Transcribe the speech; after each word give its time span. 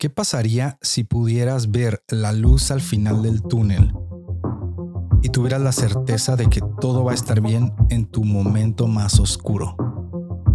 ¿Qué 0.00 0.08
pasaría 0.08 0.78
si 0.80 1.04
pudieras 1.04 1.70
ver 1.70 2.02
la 2.08 2.32
luz 2.32 2.70
al 2.70 2.80
final 2.80 3.22
del 3.22 3.42
túnel 3.42 3.92
y 5.22 5.28
tuvieras 5.28 5.60
la 5.60 5.72
certeza 5.72 6.36
de 6.36 6.48
que 6.48 6.62
todo 6.80 7.04
va 7.04 7.12
a 7.12 7.14
estar 7.14 7.42
bien 7.42 7.74
en 7.90 8.06
tu 8.06 8.24
momento 8.24 8.86
más 8.86 9.20
oscuro? 9.20 9.76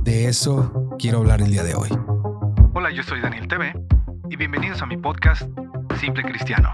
De 0.03 0.25
eso 0.29 0.95
quiero 0.97 1.19
hablar 1.19 1.43
el 1.43 1.51
día 1.51 1.61
de 1.61 1.75
hoy. 1.75 1.89
Hola, 2.73 2.89
yo 2.91 3.03
soy 3.03 3.21
Daniel 3.21 3.47
TV 3.47 3.75
y 4.31 4.35
bienvenidos 4.35 4.81
a 4.81 4.87
mi 4.87 4.97
podcast 4.97 5.43
Simple 5.99 6.23
Cristiano, 6.23 6.71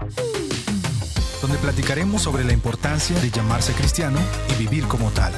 donde 1.42 1.58
platicaremos 1.58 2.22
sobre 2.22 2.42
la 2.42 2.54
importancia 2.54 3.20
de 3.20 3.28
llamarse 3.28 3.74
cristiano 3.74 4.18
y 4.48 4.58
vivir 4.58 4.84
como 4.84 5.10
tal. 5.10 5.34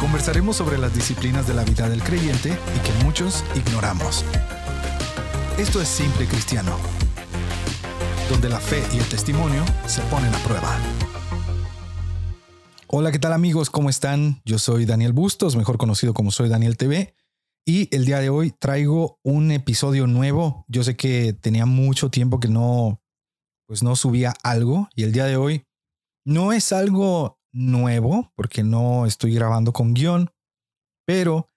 Conversaremos 0.00 0.56
sobre 0.56 0.78
las 0.78 0.94
disciplinas 0.94 1.46
de 1.46 1.52
la 1.52 1.64
vida 1.64 1.90
del 1.90 2.02
creyente 2.02 2.48
y 2.48 2.78
que 2.78 3.04
muchos 3.04 3.44
ignoramos. 3.54 4.24
Esto 5.58 5.80
es 5.80 5.88
Simple 5.88 6.26
Cristiano, 6.26 6.76
donde 8.28 8.50
la 8.50 8.60
fe 8.60 8.82
y 8.92 8.98
el 8.98 9.08
testimonio 9.08 9.64
se 9.86 10.02
ponen 10.02 10.34
a 10.34 10.38
prueba. 10.40 10.78
Hola, 12.88 13.10
¿qué 13.10 13.18
tal 13.18 13.32
amigos? 13.32 13.70
¿Cómo 13.70 13.88
están? 13.88 14.42
Yo 14.44 14.58
soy 14.58 14.84
Daniel 14.84 15.14
Bustos, 15.14 15.56
mejor 15.56 15.78
conocido 15.78 16.12
como 16.12 16.30
Soy 16.30 16.50
Daniel 16.50 16.76
TV, 16.76 17.14
y 17.64 17.88
el 17.96 18.04
día 18.04 18.18
de 18.18 18.28
hoy 18.28 18.50
traigo 18.50 19.18
un 19.22 19.50
episodio 19.50 20.06
nuevo. 20.06 20.66
Yo 20.68 20.84
sé 20.84 20.94
que 20.94 21.32
tenía 21.32 21.64
mucho 21.64 22.10
tiempo 22.10 22.38
que 22.38 22.48
no, 22.48 23.00
pues 23.66 23.82
no 23.82 23.96
subía 23.96 24.34
algo, 24.42 24.90
y 24.94 25.04
el 25.04 25.12
día 25.12 25.24
de 25.24 25.38
hoy 25.38 25.64
no 26.26 26.52
es 26.52 26.70
algo 26.70 27.40
nuevo, 27.50 28.30
porque 28.36 28.62
no 28.62 29.06
estoy 29.06 29.32
grabando 29.32 29.72
con 29.72 29.94
guion, 29.94 30.30
pero 31.06 31.48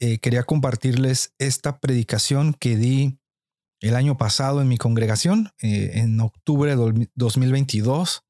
eh, 0.00 0.20
quería 0.20 0.44
compartirles 0.44 1.34
esta 1.38 1.80
predicación 1.80 2.54
que 2.54 2.76
di 2.76 3.18
el 3.82 3.96
año 3.96 4.16
pasado 4.16 4.62
en 4.62 4.68
mi 4.68 4.78
congregación, 4.78 5.50
eh, 5.60 5.90
en 5.94 6.18
octubre 6.20 6.74
de 6.74 7.08
2022. 7.14 8.24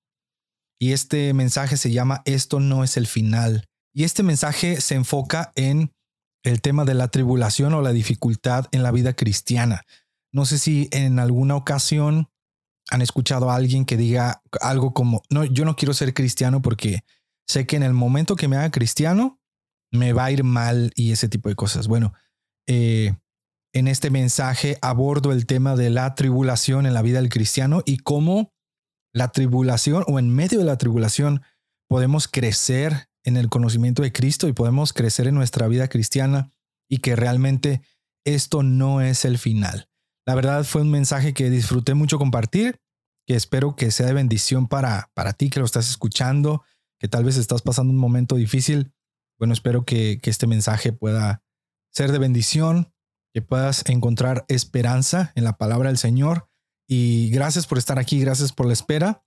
Y 0.81 0.93
este 0.93 1.33
mensaje 1.35 1.77
se 1.77 1.93
llama 1.93 2.23
Esto 2.25 2.59
no 2.59 2.83
es 2.83 2.97
el 2.97 3.07
final. 3.07 3.69
Y 3.95 4.05
este 4.05 4.23
mensaje 4.23 4.81
se 4.81 4.95
enfoca 4.95 5.53
en 5.55 5.93
el 6.43 6.61
tema 6.61 6.85
de 6.85 6.95
la 6.95 7.09
tribulación 7.09 7.75
o 7.75 7.83
la 7.83 7.93
dificultad 7.93 8.67
en 8.73 8.83
la 8.83 8.91
vida 8.91 9.13
cristiana. 9.13 9.83
No 10.33 10.47
sé 10.47 10.59
si 10.59 10.89
en 10.91 11.19
alguna 11.19 11.55
ocasión 11.55 12.29
han 12.91 13.03
escuchado 13.03 13.51
a 13.51 13.55
alguien 13.55 13.85
que 13.85 13.97
diga 13.97 14.43
algo 14.61 14.93
como, 14.95 15.23
no, 15.31 15.45
yo 15.45 15.65
no 15.65 15.77
quiero 15.77 15.95
ser 15.95 16.15
cristiano 16.15 16.63
porque 16.63 17.05
sé 17.47 17.67
que 17.67 17.77
en 17.77 17.83
el 17.83 17.93
momento 17.93 18.35
que 18.35 18.49
me 18.49 18.57
haga 18.57 18.71
cristiano, 18.71 19.39
me 19.93 20.15
va 20.15 20.25
a 20.25 20.33
ir 20.33 20.43
mal 20.43 20.91
y 20.97 21.13
ese 21.13 21.29
tipo 21.29 21.51
de 21.51 21.55
cosas. 21.55 21.87
Bueno, 21.87 22.15
eh, 22.67 23.15
en 23.73 23.89
este 23.89 24.11
mensaje 24.11 24.79
abordo 24.83 25.33
el 25.33 25.47
tema 25.47 25.77
de 25.77 25.91
la 25.91 26.15
tribulación 26.15 26.87
en 26.87 26.95
la 26.95 27.03
vida 27.03 27.21
del 27.21 27.31
cristiano 27.31 27.83
y 27.87 27.99
cómo 27.99 28.53
la 29.13 29.33
tribulación 29.33 30.05
o 30.07 30.19
en 30.19 30.31
medio 30.35 30.59
de 30.59 30.65
la 30.65 30.79
tribulación 30.79 31.43
podemos 31.89 32.29
crecer 32.29 33.09
en 33.25 33.37
el 33.37 33.49
conocimiento 33.49 34.03
de 34.03 34.13
Cristo 34.13 34.49
y 34.49 34.53
podemos 34.53 34.93
crecer 34.93 35.27
en 35.27 35.35
nuestra 35.35 35.69
vida 35.69 35.89
cristiana 35.89 36.51
y 36.89 36.99
que 36.99 37.17
realmente 37.17 37.83
esto 38.25 38.63
no 38.63 39.01
es 39.01 39.25
el 39.25 39.39
final. 39.39 39.89
La 40.27 40.35
verdad 40.35 40.65
fue 40.65 40.83
un 40.83 40.91
mensaje 40.91 41.35
que 41.35 41.51
disfruté 41.51 41.95
mucho 41.95 42.19
compartir, 42.19 42.81
que 43.27 43.35
espero 43.35 43.77
que 43.77 43.91
sea 43.91 44.07
de 44.07 44.15
bendición 44.15 44.69
para, 44.69 45.11
para 45.15 45.33
ti 45.33 45.51
que 45.51 45.61
lo 45.61 45.67
estás 45.67 45.89
escuchando, 45.89 46.63
que 46.99 47.09
tal 47.09 47.25
vez 47.25 47.37
estás 47.37 47.63
pasando 47.63 47.93
un 47.93 47.99
momento 47.99 48.37
difícil. 48.37 48.93
Bueno, 49.39 49.55
espero 49.55 49.85
que, 49.85 50.21
que 50.23 50.31
este 50.31 50.47
mensaje 50.47 50.93
pueda 50.93 51.43
ser 51.91 52.13
de 52.13 52.19
bendición 52.19 52.93
que 53.33 53.43
puedas 53.43 53.89
encontrar 53.89 54.45
esperanza 54.49 55.33
en 55.35 55.45
la 55.45 55.57
palabra 55.57 55.89
del 55.89 55.99
Señor. 55.99 56.49
Y 56.89 57.31
gracias 57.31 57.67
por 57.67 57.79
estar 57.79 57.99
aquí, 57.99 58.21
gracias 58.21 58.53
por 58.53 58.67
la 58.67 58.73
espera. 58.73 59.25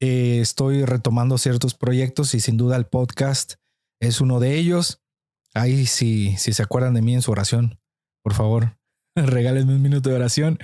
Eh, 0.00 0.40
estoy 0.40 0.84
retomando 0.84 1.38
ciertos 1.38 1.74
proyectos 1.74 2.34
y 2.34 2.40
sin 2.40 2.56
duda 2.56 2.76
el 2.76 2.86
podcast 2.86 3.54
es 4.00 4.20
uno 4.20 4.40
de 4.40 4.56
ellos. 4.56 5.02
Ahí 5.54 5.86
si, 5.86 6.36
si 6.36 6.52
se 6.52 6.62
acuerdan 6.62 6.94
de 6.94 7.02
mí 7.02 7.14
en 7.14 7.22
su 7.22 7.32
oración, 7.32 7.80
por 8.22 8.34
favor, 8.34 8.78
regálenme 9.16 9.74
un 9.74 9.82
minuto 9.82 10.10
de 10.10 10.16
oración 10.16 10.58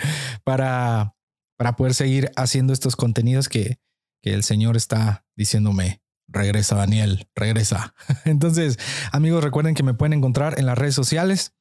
para, 0.45 1.17
para 1.57 1.77
poder 1.77 1.95
seguir 1.95 2.31
haciendo 2.37 2.73
estos 2.73 2.97
contenidos 2.97 3.49
que, 3.49 3.79
que 4.23 4.35
el 4.35 4.45
Señor 4.45 4.77
está 4.77 5.27
diciéndome. 5.37 6.03
Regresa, 6.27 6.77
Daniel, 6.77 7.29
regresa. 7.35 7.95
Entonces, 8.25 8.79
amigos, 9.13 9.43
recuerden 9.43 9.75
que 9.75 9.83
me 9.83 9.95
pueden 9.95 10.15
encontrar 10.15 10.59
en 10.59 10.67
las 10.67 10.79
redes 10.79 10.95
sociales. 10.95 11.54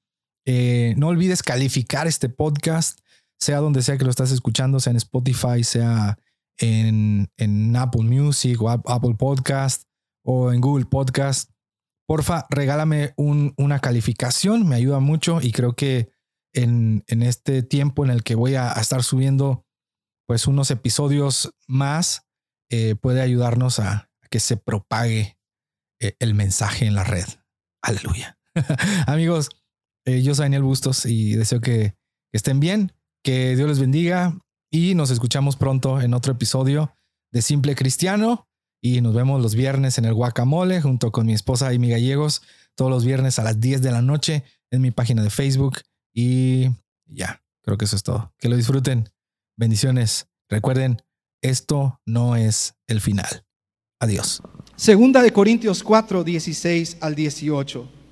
Eh, 0.46 0.94
no 0.98 1.08
olvides 1.08 1.44
calificar 1.44 2.08
este 2.08 2.30
podcast, 2.30 3.00
sea 3.40 3.60
donde 3.60 3.82
sea 3.82 3.98
que 3.98 4.04
lo 4.04 4.10
estás 4.10 4.32
escuchando, 4.32 4.80
sea 4.80 4.92
en 4.92 4.98
Spotify, 4.98 5.64
sea 5.64 6.18
en, 6.58 7.30
Apple 7.76 8.04
Music 8.04 8.62
o 8.62 8.70
Apple 8.70 9.16
Podcast 9.18 9.84
o 10.24 10.52
en 10.52 10.62
Google 10.62 10.86
Podcast. 10.86 11.50
Porfa, 12.08 12.46
regálame 12.50 13.14
una 13.18 13.80
calificación, 13.80 14.68
me 14.68 14.76
ayuda 14.76 15.00
mucho 15.00 15.40
y 15.42 15.52
creo 15.52 15.76
que 15.76 16.12
en, 16.54 17.04
este 17.08 17.64
tiempo 17.64 18.04
en 18.04 18.12
el 18.12 18.24
que 18.24 18.36
voy 18.36 18.56
a, 18.56 18.74
estar 18.74 19.04
subiendo 19.04 19.66
pues 20.28 20.48
unos 20.48 20.72
episodios 20.72 21.54
más, 21.68 22.28
eh, 22.70 22.96
puede 22.96 23.22
ayudarnos 23.22 23.80
a, 23.80 24.10
que 24.30 24.40
se 24.40 24.58
propague 24.58 25.38
eh, 26.00 26.16
el 26.20 26.34
mensaje 26.34 26.86
en 26.86 26.96
la 26.96 27.04
red. 27.04 27.26
Aleluya. 27.82 28.38
Amigos, 29.08 29.50
eh, 30.06 30.22
yo 30.22 30.36
soy 30.36 30.46
Daniel 30.46 30.64
Bustos 30.64 31.06
y 31.06 31.36
deseo 31.36 31.62
que, 31.62 31.96
estén 32.32 32.60
bien, 32.60 32.92
que 33.24 33.56
Dios 33.56 33.70
les 33.70 33.80
bendiga 33.80 34.38
y 34.72 34.96
nos 34.96 35.12
escuchamos 35.12 35.56
pronto 35.56 36.02
en 36.02 36.14
otro 36.14 36.34
episodio 36.34 36.96
de 37.32 37.42
Simple 37.42 37.76
Cristiano 37.76 38.48
y 38.82 39.02
nos 39.02 39.14
vemos 39.14 39.42
los 39.42 39.56
viernes 39.56 39.98
en 39.98 40.06
el 40.06 40.14
Guacamole 40.14 40.82
junto 40.82 41.12
con 41.12 41.26
mi 41.26 41.34
esposa 41.34 41.70
Amy 41.70 41.90
Gallegos 41.90 42.42
todos 42.76 42.90
los 42.90 43.06
viernes 43.06 43.38
a 43.40 43.44
las 43.44 43.60
10 43.60 43.82
de 43.82 43.92
la 43.92 44.02
noche 44.02 44.44
en 44.72 44.82
mi 44.82 44.92
página 44.92 45.22
de 45.22 45.30
Facebook 45.30 45.80
y 46.14 46.70
ya, 47.06 47.44
creo 47.62 47.78
que 47.78 47.86
eso 47.86 47.96
es 47.96 48.04
todo. 48.04 48.34
Que 48.40 48.50
lo 48.50 48.56
disfruten. 48.56 49.10
Bendiciones. 49.58 50.28
Recuerden, 50.50 51.02
esto 51.42 52.00
no 52.06 52.36
es 52.36 52.76
el 52.88 53.02
final. 53.02 53.46
Adiós. 54.00 54.42
Segunda 54.76 55.22
de 55.22 55.32
Corintios 55.32 55.84
4, 55.84 56.24
16 56.24 56.98
al 57.02 57.16
18. 57.16 58.03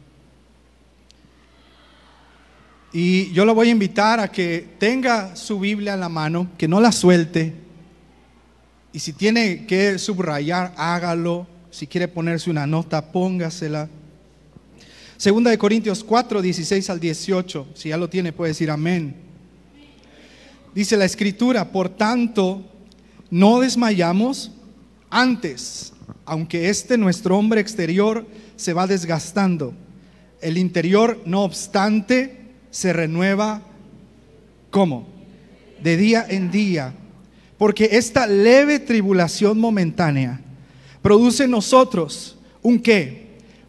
Y 2.94 3.32
yo 3.32 3.46
lo 3.46 3.56
voy 3.56 3.70
a 3.70 3.72
invitar 3.72 4.20
a 4.20 4.30
que 4.30 4.68
tenga 4.78 5.36
su 5.36 5.60
Biblia 5.60 5.94
en 5.94 6.02
la 6.02 6.10
mano, 6.10 6.50
que 6.58 6.68
no 6.68 6.82
la 6.82 6.92
suelte. 6.92 7.54
Y 8.92 9.00
si 9.00 9.14
tiene 9.14 9.66
que 9.66 9.98
subrayar, 9.98 10.74
hágalo. 10.76 11.48
Si 11.70 11.88
quiere 11.88 12.10
ponerse 12.10 12.50
una 12.50 12.68
nota, 12.68 13.12
póngasela. 13.14 13.88
Segunda 15.16 15.52
de 15.52 15.58
Corintios 15.58 16.04
4, 16.04 16.42
16 16.42 16.90
al 16.90 17.00
18. 17.00 17.68
Si 17.76 17.90
ya 17.90 17.98
lo 17.98 18.10
tiene, 18.10 18.34
puede 18.34 18.50
decir 18.50 18.70
amén. 18.70 19.16
Dice 20.76 20.98
la 20.98 21.06
escritura, 21.06 21.72
por 21.72 21.88
tanto, 21.88 22.66
no 23.30 23.62
desmayamos 23.62 24.52
antes, 25.10 25.94
aunque 26.26 26.70
este 26.70 26.98
nuestro 26.98 27.38
hombre 27.38 27.62
exterior 27.62 28.28
se 28.58 28.74
va 28.74 28.86
desgastando. 28.86 29.74
El 30.42 30.58
interior, 30.58 31.22
no 31.26 31.44
obstante, 31.44 32.41
se 32.72 32.94
renueva 32.94 33.62
¿cómo? 34.72 35.06
De 35.84 35.98
día 35.98 36.26
en 36.28 36.50
día. 36.50 36.94
Porque 37.60 37.90
esta 37.92 38.26
leve 38.26 38.80
tribulación 38.80 39.60
momentánea 39.60 40.42
produce 41.04 41.44
en 41.44 41.52
nosotros 41.52 42.38
un 42.64 42.80
qué? 42.80 43.22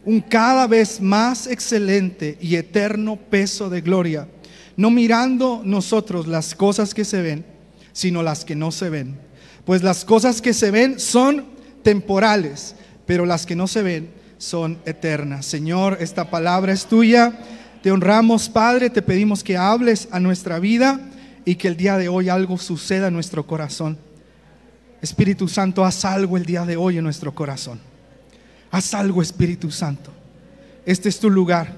Un 0.03 0.21
cada 0.21 0.65
vez 0.65 0.99
más 0.99 1.45
excelente 1.45 2.37
y 2.41 2.55
eterno 2.55 3.17
peso 3.17 3.69
de 3.69 3.81
gloria. 3.81 4.27
No 4.75 4.89
mirando 4.89 5.61
nosotros 5.63 6.27
las 6.27 6.55
cosas 6.55 6.95
que 6.95 7.05
se 7.05 7.21
ven, 7.21 7.45
sino 7.91 8.23
las 8.23 8.43
que 8.43 8.55
no 8.55 8.71
se 8.71 8.89
ven. 8.89 9.19
Pues 9.65 9.83
las 9.83 10.03
cosas 10.03 10.41
que 10.41 10.53
se 10.53 10.71
ven 10.71 10.99
son 10.99 11.45
temporales, 11.83 12.75
pero 13.05 13.25
las 13.25 13.45
que 13.45 13.55
no 13.55 13.67
se 13.67 13.83
ven 13.83 14.09
son 14.39 14.79
eternas. 14.85 15.45
Señor, 15.45 15.97
esta 16.01 16.29
palabra 16.29 16.73
es 16.73 16.85
tuya 16.85 17.39
te 17.83 17.91
honramos, 17.91 18.47
Padre, 18.47 18.89
te 18.89 19.01
pedimos 19.01 19.43
que 19.43 19.57
hables 19.57 20.07
a 20.09 20.21
nuestra 20.21 20.57
vida 20.57 21.01
y 21.43 21.55
que 21.55 21.67
el 21.67 21.75
día 21.75 21.97
de 21.97 22.07
hoy 22.07 22.29
algo 22.29 22.57
suceda 22.57 23.09
en 23.09 23.13
nuestro 23.13 23.45
corazón. 23.45 23.97
Espíritu 25.01 25.49
Santo, 25.49 25.83
haz 25.83 26.05
algo 26.05 26.37
el 26.37 26.45
día 26.45 26.65
de 26.65 26.77
hoy 26.77 26.97
en 26.97 27.03
nuestro 27.03 27.35
corazón. 27.35 27.81
Haz 28.71 28.93
algo, 28.93 29.21
Espíritu 29.21 29.69
Santo. 29.69 30.13
Este 30.85 31.09
es 31.09 31.19
tu 31.19 31.29
lugar. 31.29 31.77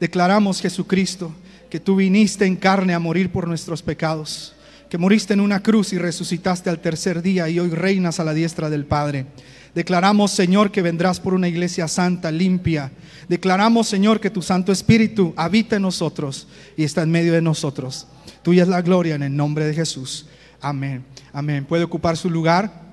Declaramos, 0.00 0.62
Jesucristo, 0.62 1.30
que 1.68 1.78
tú 1.78 1.96
viniste 1.96 2.46
en 2.46 2.56
carne 2.56 2.94
a 2.94 2.98
morir 2.98 3.30
por 3.30 3.46
nuestros 3.46 3.82
pecados, 3.82 4.54
que 4.88 4.96
moriste 4.96 5.34
en 5.34 5.40
una 5.40 5.62
cruz 5.62 5.92
y 5.92 5.98
resucitaste 5.98 6.70
al 6.70 6.80
tercer 6.80 7.20
día 7.20 7.50
y 7.50 7.60
hoy 7.60 7.68
reinas 7.68 8.18
a 8.18 8.24
la 8.24 8.32
diestra 8.32 8.70
del 8.70 8.86
Padre. 8.86 9.26
Declaramos, 9.74 10.30
Señor, 10.30 10.70
que 10.70 10.82
vendrás 10.82 11.18
por 11.18 11.34
una 11.34 11.48
iglesia 11.48 11.88
santa, 11.88 12.30
limpia. 12.30 12.92
Declaramos, 13.28 13.88
Señor, 13.88 14.20
que 14.20 14.30
tu 14.30 14.40
Santo 14.40 14.70
Espíritu 14.70 15.34
habita 15.36 15.76
en 15.76 15.82
nosotros 15.82 16.46
y 16.76 16.84
está 16.84 17.02
en 17.02 17.10
medio 17.10 17.32
de 17.32 17.42
nosotros. 17.42 18.06
Tuya 18.42 18.62
es 18.62 18.68
la 18.68 18.82
gloria 18.82 19.16
en 19.16 19.24
el 19.24 19.36
nombre 19.36 19.66
de 19.66 19.74
Jesús. 19.74 20.26
Amén. 20.60 21.04
Amén. 21.32 21.64
Puede 21.64 21.82
ocupar 21.82 22.16
su 22.16 22.30
lugar. 22.30 22.84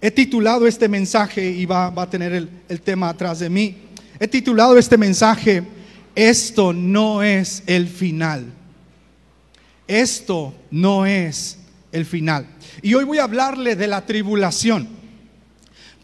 He 0.00 0.10
titulado 0.10 0.66
este 0.66 0.88
mensaje 0.88 1.48
y 1.48 1.66
va, 1.66 1.88
va 1.90 2.02
a 2.02 2.10
tener 2.10 2.32
el, 2.32 2.50
el 2.68 2.80
tema 2.80 3.08
atrás 3.08 3.38
de 3.38 3.48
mí. 3.48 3.76
He 4.18 4.26
titulado 4.26 4.76
este 4.76 4.98
mensaje, 4.98 5.62
esto 6.16 6.72
no 6.72 7.22
es 7.22 7.62
el 7.66 7.86
final. 7.86 8.46
Esto 9.86 10.52
no 10.70 11.06
es 11.06 11.58
el 11.92 12.04
final. 12.04 12.46
Y 12.82 12.94
hoy 12.94 13.04
voy 13.04 13.18
a 13.18 13.24
hablarle 13.24 13.76
de 13.76 13.86
la 13.86 14.04
tribulación 14.04 15.03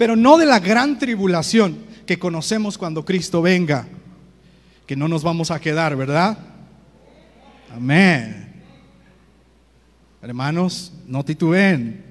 pero 0.01 0.17
no 0.17 0.39
de 0.39 0.47
la 0.47 0.61
gran 0.61 0.99
tribulación 0.99 1.77
que 2.07 2.19
conocemos 2.19 2.79
cuando 2.79 3.05
Cristo 3.05 3.43
venga, 3.43 3.87
que 4.87 4.97
no 4.97 5.09
nos 5.09 5.23
vamos 5.23 5.51
a 5.51 5.61
quedar, 5.61 5.95
¿verdad? 5.95 6.39
Amén. 7.71 8.51
Hermanos, 10.23 10.91
no 11.07 11.23
titubeen, 11.23 12.03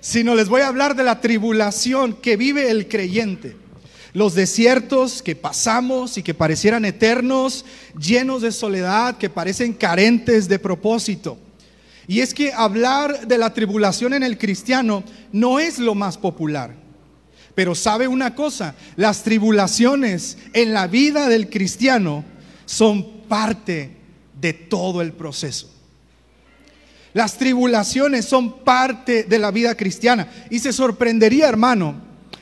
sino 0.00 0.34
les 0.34 0.50
voy 0.50 0.60
a 0.60 0.68
hablar 0.68 0.94
de 0.94 1.02
la 1.02 1.22
tribulación 1.22 2.12
que 2.12 2.36
vive 2.36 2.70
el 2.70 2.88
creyente. 2.88 3.56
Los 4.12 4.34
desiertos 4.34 5.22
que 5.22 5.34
pasamos 5.34 6.18
y 6.18 6.22
que 6.22 6.34
parecieran 6.34 6.84
eternos, 6.84 7.64
llenos 7.98 8.42
de 8.42 8.52
soledad, 8.52 9.16
que 9.16 9.30
parecen 9.30 9.72
carentes 9.72 10.46
de 10.46 10.58
propósito. 10.58 11.38
Y 12.06 12.20
es 12.20 12.34
que 12.34 12.52
hablar 12.52 13.26
de 13.26 13.38
la 13.38 13.54
tribulación 13.54 14.12
en 14.12 14.24
el 14.24 14.36
cristiano 14.36 15.02
no 15.32 15.58
es 15.58 15.78
lo 15.78 15.94
más 15.94 16.18
popular. 16.18 16.83
Pero 17.54 17.74
sabe 17.74 18.08
una 18.08 18.34
cosa, 18.34 18.74
las 18.96 19.22
tribulaciones 19.22 20.38
en 20.52 20.72
la 20.72 20.86
vida 20.86 21.28
del 21.28 21.48
cristiano 21.48 22.24
son 22.66 23.22
parte 23.28 23.90
de 24.40 24.52
todo 24.52 25.02
el 25.02 25.12
proceso. 25.12 25.70
Las 27.12 27.38
tribulaciones 27.38 28.24
son 28.24 28.64
parte 28.64 29.22
de 29.22 29.38
la 29.38 29.52
vida 29.52 29.76
cristiana. 29.76 30.28
Y 30.50 30.58
se 30.58 30.72
sorprendería, 30.72 31.48
hermano, 31.48 31.94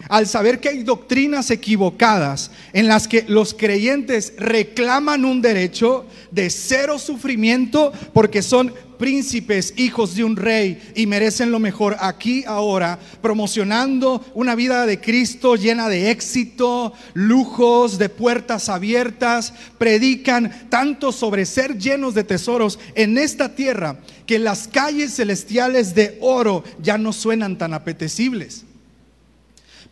al 0.09 0.27
saber 0.27 0.61
que 0.61 0.69
hay 0.69 0.83
doctrinas 0.83 1.51
equivocadas 1.51 2.51
en 2.73 2.89
las 2.89 3.09
que 3.09 3.25
los 3.29 3.55
creyentes 3.55 4.35
reclaman 4.37 5.25
un 5.25 5.43
derecho 5.43 6.07
de 6.31 6.51
cero 6.51 6.99
sufrimiento 6.99 7.93
porque 8.13 8.43
son 8.43 8.73
príncipes, 9.03 9.75
hijos 9.77 10.15
de 10.15 10.23
un 10.23 10.37
rey 10.37 10.81
y 10.95 11.09
merecen 11.09 11.51
lo 11.51 11.59
mejor 11.59 11.97
aquí 11.99 12.45
ahora, 12.47 13.01
promocionando 13.21 14.25
una 14.33 14.55
vida 14.55 14.87
de 14.87 15.01
Cristo 15.01 15.57
llena 15.57 15.89
de 15.89 16.13
éxito, 16.13 16.93
lujos, 17.13 17.99
de 17.99 18.09
puertas 18.09 18.69
abiertas, 18.69 19.55
predican 19.77 20.69
tanto 20.71 21.11
sobre 21.11 21.47
ser 21.47 21.79
llenos 21.79 22.15
de 22.15 22.23
tesoros 22.23 22.79
en 22.95 23.19
esta 23.19 23.57
tierra 23.57 23.99
que 24.25 24.39
las 24.39 24.69
calles 24.69 25.17
celestiales 25.17 25.97
de 25.97 26.17
oro 26.21 26.63
ya 26.81 26.97
no 26.97 27.13
suenan 27.13 27.59
tan 27.59 27.75
apetecibles. 27.75 28.65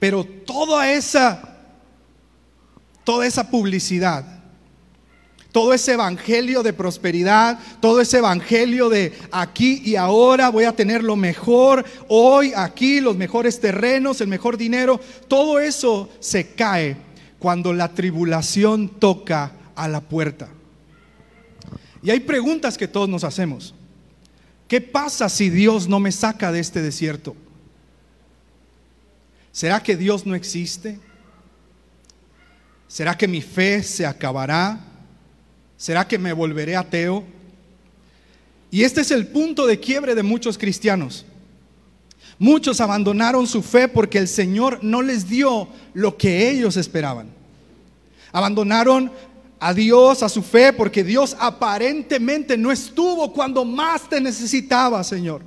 Pero 0.00 0.24
toda 0.24 0.90
esa 0.90 1.46
toda 3.04 3.26
esa 3.26 3.48
publicidad 3.48 4.40
todo 5.52 5.74
ese 5.74 5.94
evangelio 5.94 6.62
de 6.62 6.72
prosperidad, 6.72 7.58
todo 7.80 8.00
ese 8.00 8.18
evangelio 8.18 8.88
de 8.88 9.12
aquí 9.32 9.82
y 9.84 9.96
ahora 9.96 10.48
voy 10.48 10.64
a 10.64 10.76
tener 10.76 11.02
lo 11.02 11.16
mejor, 11.16 11.84
hoy, 12.08 12.52
aquí, 12.54 13.00
los 13.00 13.16
mejores 13.16 13.60
terrenos, 13.60 14.20
el 14.20 14.28
mejor 14.28 14.56
dinero, 14.56 15.00
todo 15.28 15.58
eso 15.58 16.08
se 16.20 16.54
cae 16.54 16.96
cuando 17.38 17.72
la 17.72 17.92
tribulación 17.94 18.88
toca 18.88 19.52
a 19.74 19.88
la 19.88 20.00
puerta. 20.00 20.48
Y 22.02 22.10
hay 22.10 22.20
preguntas 22.20 22.78
que 22.78 22.88
todos 22.88 23.08
nos 23.08 23.24
hacemos. 23.24 23.74
¿Qué 24.68 24.80
pasa 24.80 25.28
si 25.28 25.50
Dios 25.50 25.88
no 25.88 25.98
me 25.98 26.12
saca 26.12 26.52
de 26.52 26.60
este 26.60 26.80
desierto? 26.80 27.34
¿Será 29.52 29.82
que 29.82 29.96
Dios 29.96 30.26
no 30.26 30.34
existe? 30.34 30.98
¿Será 32.86 33.16
que 33.16 33.28
mi 33.28 33.40
fe 33.40 33.82
se 33.82 34.06
acabará? 34.06 34.80
¿Será 35.76 36.06
que 36.06 36.18
me 36.18 36.32
volveré 36.32 36.76
ateo? 36.76 37.24
Y 38.70 38.84
este 38.84 39.00
es 39.00 39.10
el 39.10 39.26
punto 39.26 39.66
de 39.66 39.80
quiebre 39.80 40.14
de 40.14 40.22
muchos 40.22 40.56
cristianos. 40.56 41.24
Muchos 42.38 42.80
abandonaron 42.80 43.46
su 43.46 43.62
fe 43.62 43.88
porque 43.88 44.18
el 44.18 44.28
Señor 44.28 44.78
no 44.82 45.02
les 45.02 45.28
dio 45.28 45.68
lo 45.94 46.16
que 46.16 46.50
ellos 46.50 46.76
esperaban. 46.76 47.28
Abandonaron 48.32 49.10
a 49.58 49.74
Dios, 49.74 50.22
a 50.22 50.28
su 50.28 50.42
fe, 50.42 50.72
porque 50.72 51.04
Dios 51.04 51.36
aparentemente 51.38 52.56
no 52.56 52.72
estuvo 52.72 53.32
cuando 53.32 53.64
más 53.64 54.08
te 54.08 54.20
necesitaba, 54.20 55.04
Señor. 55.04 55.42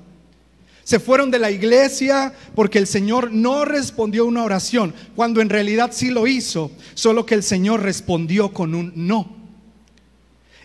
Se 0.83 0.99
fueron 0.99 1.31
de 1.31 1.39
la 1.39 1.49
iglesia 1.49 2.33
porque 2.55 2.77
el 2.77 2.87
Señor 2.87 3.31
no 3.31 3.63
respondió 3.63 4.25
una 4.25 4.43
oración, 4.43 4.93
cuando 5.15 5.41
en 5.41 5.49
realidad 5.49 5.91
sí 5.93 6.09
lo 6.09 6.27
hizo, 6.27 6.71
solo 6.93 7.25
que 7.25 7.35
el 7.35 7.43
Señor 7.43 7.81
respondió 7.81 8.53
con 8.53 8.75
un 8.75 8.91
no. 8.95 9.43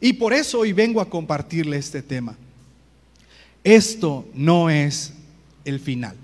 Y 0.00 0.14
por 0.14 0.32
eso 0.32 0.60
hoy 0.60 0.72
vengo 0.72 1.00
a 1.00 1.08
compartirle 1.08 1.76
este 1.76 2.02
tema. 2.02 2.36
Esto 3.62 4.28
no 4.34 4.70
es 4.70 5.12
el 5.64 5.80
final. 5.80 6.16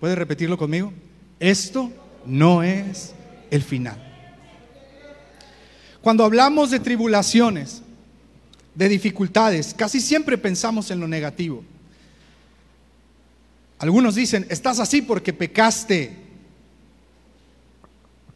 ¿Puede 0.00 0.14
repetirlo 0.14 0.56
conmigo? 0.56 0.92
Esto 1.40 1.90
no 2.26 2.62
es 2.62 3.14
el 3.50 3.62
final. 3.62 4.04
Cuando 6.00 6.24
hablamos 6.24 6.70
de 6.70 6.80
tribulaciones, 6.80 7.82
de 8.74 8.88
dificultades, 8.88 9.74
casi 9.74 10.00
siempre 10.00 10.38
pensamos 10.38 10.90
en 10.90 11.00
lo 11.00 11.08
negativo. 11.08 11.64
Algunos 13.78 14.14
dicen, 14.14 14.46
estás 14.50 14.80
así 14.80 15.02
porque 15.02 15.32
pecaste. 15.32 16.16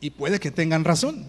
Y 0.00 0.11
puede 0.11 0.39
que 0.39 0.50
tengan 0.50 0.85
razón. 0.85 1.27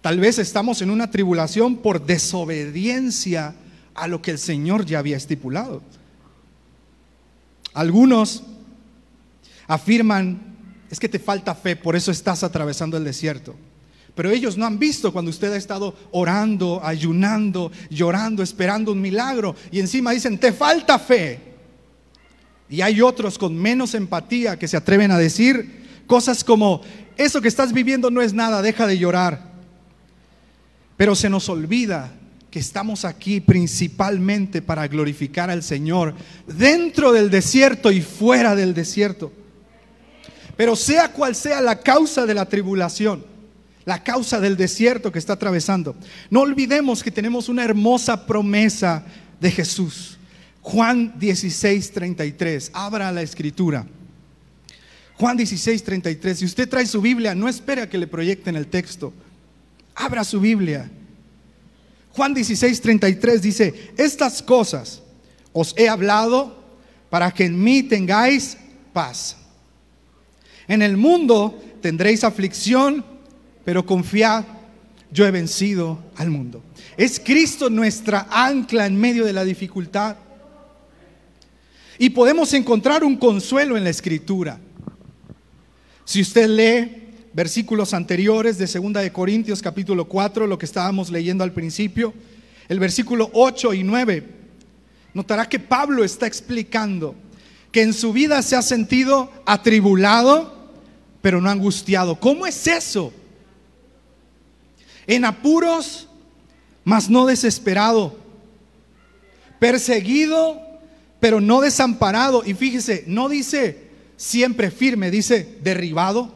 Tal 0.00 0.18
vez 0.18 0.38
estamos 0.38 0.80
en 0.80 0.90
una 0.90 1.10
tribulación 1.10 1.76
por 1.76 2.04
desobediencia 2.06 3.54
a 3.94 4.08
lo 4.08 4.22
que 4.22 4.30
el 4.30 4.38
Señor 4.38 4.86
ya 4.86 4.98
había 4.98 5.16
estipulado. 5.16 5.82
Algunos 7.74 8.42
afirman, 9.66 10.40
es 10.90 10.98
que 10.98 11.08
te 11.08 11.18
falta 11.18 11.54
fe, 11.54 11.76
por 11.76 11.94
eso 11.94 12.10
estás 12.10 12.42
atravesando 12.42 12.96
el 12.96 13.04
desierto. 13.04 13.54
Pero 14.14 14.30
ellos 14.30 14.56
no 14.56 14.66
han 14.66 14.78
visto 14.78 15.12
cuando 15.12 15.30
usted 15.30 15.52
ha 15.52 15.56
estado 15.56 15.94
orando, 16.10 16.80
ayunando, 16.82 17.70
llorando, 17.90 18.42
esperando 18.42 18.92
un 18.92 19.00
milagro. 19.00 19.54
Y 19.70 19.80
encima 19.80 20.12
dicen, 20.12 20.38
te 20.38 20.52
falta 20.52 20.98
fe. 20.98 21.49
Y 22.70 22.82
hay 22.82 23.02
otros 23.02 23.36
con 23.36 23.56
menos 23.56 23.94
empatía 23.94 24.56
que 24.58 24.68
se 24.68 24.76
atreven 24.76 25.10
a 25.10 25.18
decir 25.18 25.80
cosas 26.06 26.44
como, 26.44 26.82
eso 27.16 27.40
que 27.40 27.48
estás 27.48 27.72
viviendo 27.72 28.10
no 28.10 28.22
es 28.22 28.32
nada, 28.32 28.62
deja 28.62 28.86
de 28.86 28.96
llorar. 28.96 29.50
Pero 30.96 31.16
se 31.16 31.28
nos 31.28 31.48
olvida 31.48 32.12
que 32.50 32.60
estamos 32.60 33.04
aquí 33.04 33.40
principalmente 33.40 34.62
para 34.62 34.86
glorificar 34.86 35.50
al 35.50 35.62
Señor 35.62 36.14
dentro 36.46 37.12
del 37.12 37.28
desierto 37.28 37.90
y 37.90 38.02
fuera 38.02 38.54
del 38.54 38.72
desierto. 38.72 39.32
Pero 40.56 40.76
sea 40.76 41.12
cual 41.12 41.34
sea 41.34 41.60
la 41.60 41.80
causa 41.80 42.26
de 42.26 42.34
la 42.34 42.46
tribulación, 42.46 43.24
la 43.84 44.04
causa 44.04 44.40
del 44.40 44.56
desierto 44.56 45.10
que 45.10 45.18
está 45.18 45.32
atravesando, 45.32 45.96
no 46.28 46.42
olvidemos 46.42 47.02
que 47.02 47.10
tenemos 47.10 47.48
una 47.48 47.64
hermosa 47.64 48.26
promesa 48.26 49.04
de 49.40 49.50
Jesús. 49.50 50.19
Juan 50.62 51.18
16, 51.18 51.92
33. 51.92 52.70
Abra 52.74 53.10
la 53.12 53.22
escritura. 53.22 53.86
Juan 55.14 55.36
16, 55.36 55.82
33. 55.82 56.38
Si 56.38 56.44
usted 56.44 56.68
trae 56.68 56.86
su 56.86 57.00
Biblia, 57.00 57.34
no 57.34 57.48
espera 57.48 57.88
que 57.88 57.98
le 57.98 58.06
proyecten 58.06 58.56
el 58.56 58.66
texto. 58.66 59.12
Abra 59.94 60.24
su 60.24 60.40
Biblia. 60.40 60.90
Juan 62.12 62.34
16, 62.34 62.80
33 62.80 63.42
dice, 63.42 63.92
estas 63.96 64.42
cosas 64.42 65.02
os 65.52 65.74
he 65.76 65.88
hablado 65.88 66.58
para 67.08 67.30
que 67.32 67.44
en 67.44 67.62
mí 67.62 67.82
tengáis 67.82 68.56
paz. 68.92 69.36
En 70.66 70.82
el 70.82 70.96
mundo 70.96 71.60
tendréis 71.80 72.24
aflicción, 72.24 73.04
pero 73.64 73.84
confiad, 73.84 74.44
yo 75.10 75.26
he 75.26 75.30
vencido 75.30 75.98
al 76.16 76.30
mundo. 76.30 76.62
Es 76.96 77.20
Cristo 77.20 77.68
nuestra 77.68 78.26
ancla 78.30 78.86
en 78.86 78.96
medio 78.96 79.24
de 79.24 79.32
la 79.32 79.44
dificultad. 79.44 80.16
Y 82.02 82.08
podemos 82.08 82.54
encontrar 82.54 83.04
un 83.04 83.14
consuelo 83.14 83.76
en 83.76 83.84
la 83.84 83.90
escritura. 83.90 84.58
Si 86.06 86.22
usted 86.22 86.48
lee 86.48 87.10
versículos 87.34 87.92
anteriores 87.92 88.56
de 88.56 88.64
2 88.64 88.94
de 88.94 89.12
Corintios 89.12 89.60
capítulo 89.60 90.06
4, 90.06 90.46
lo 90.46 90.56
que 90.56 90.64
estábamos 90.64 91.10
leyendo 91.10 91.44
al 91.44 91.52
principio, 91.52 92.14
el 92.70 92.78
versículo 92.80 93.28
8 93.34 93.74
y 93.74 93.82
9, 93.82 94.26
notará 95.12 95.46
que 95.46 95.58
Pablo 95.58 96.02
está 96.02 96.26
explicando 96.26 97.14
que 97.70 97.82
en 97.82 97.92
su 97.92 98.14
vida 98.14 98.40
se 98.40 98.56
ha 98.56 98.62
sentido 98.62 99.30
atribulado, 99.44 100.70
pero 101.20 101.42
no 101.42 101.50
angustiado. 101.50 102.18
¿Cómo 102.18 102.46
es 102.46 102.66
eso? 102.66 103.12
En 105.06 105.26
apuros, 105.26 106.08
mas 106.82 107.10
no 107.10 107.26
desesperado. 107.26 108.16
Perseguido, 109.58 110.69
pero 111.20 111.40
no 111.40 111.60
desamparado. 111.60 112.42
Y 112.44 112.54
fíjese, 112.54 113.04
no 113.06 113.28
dice 113.28 113.90
siempre 114.16 114.70
firme, 114.70 115.10
dice 115.10 115.58
derribado, 115.62 116.32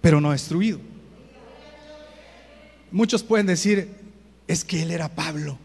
pero 0.00 0.20
no 0.20 0.32
destruido. 0.32 0.80
Muchos 2.90 3.22
pueden 3.22 3.46
decir, 3.46 3.88
es 4.46 4.64
que 4.64 4.82
él 4.82 4.90
era 4.90 5.08
Pablo. 5.08 5.58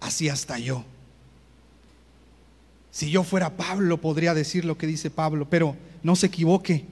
Así 0.00 0.28
hasta 0.28 0.58
yo. 0.58 0.84
Si 2.90 3.10
yo 3.10 3.24
fuera 3.24 3.56
Pablo, 3.56 4.00
podría 4.00 4.34
decir 4.34 4.64
lo 4.64 4.76
que 4.78 4.86
dice 4.86 5.10
Pablo, 5.10 5.48
pero 5.48 5.76
no 6.02 6.16
se 6.16 6.26
equivoque, 6.26 6.84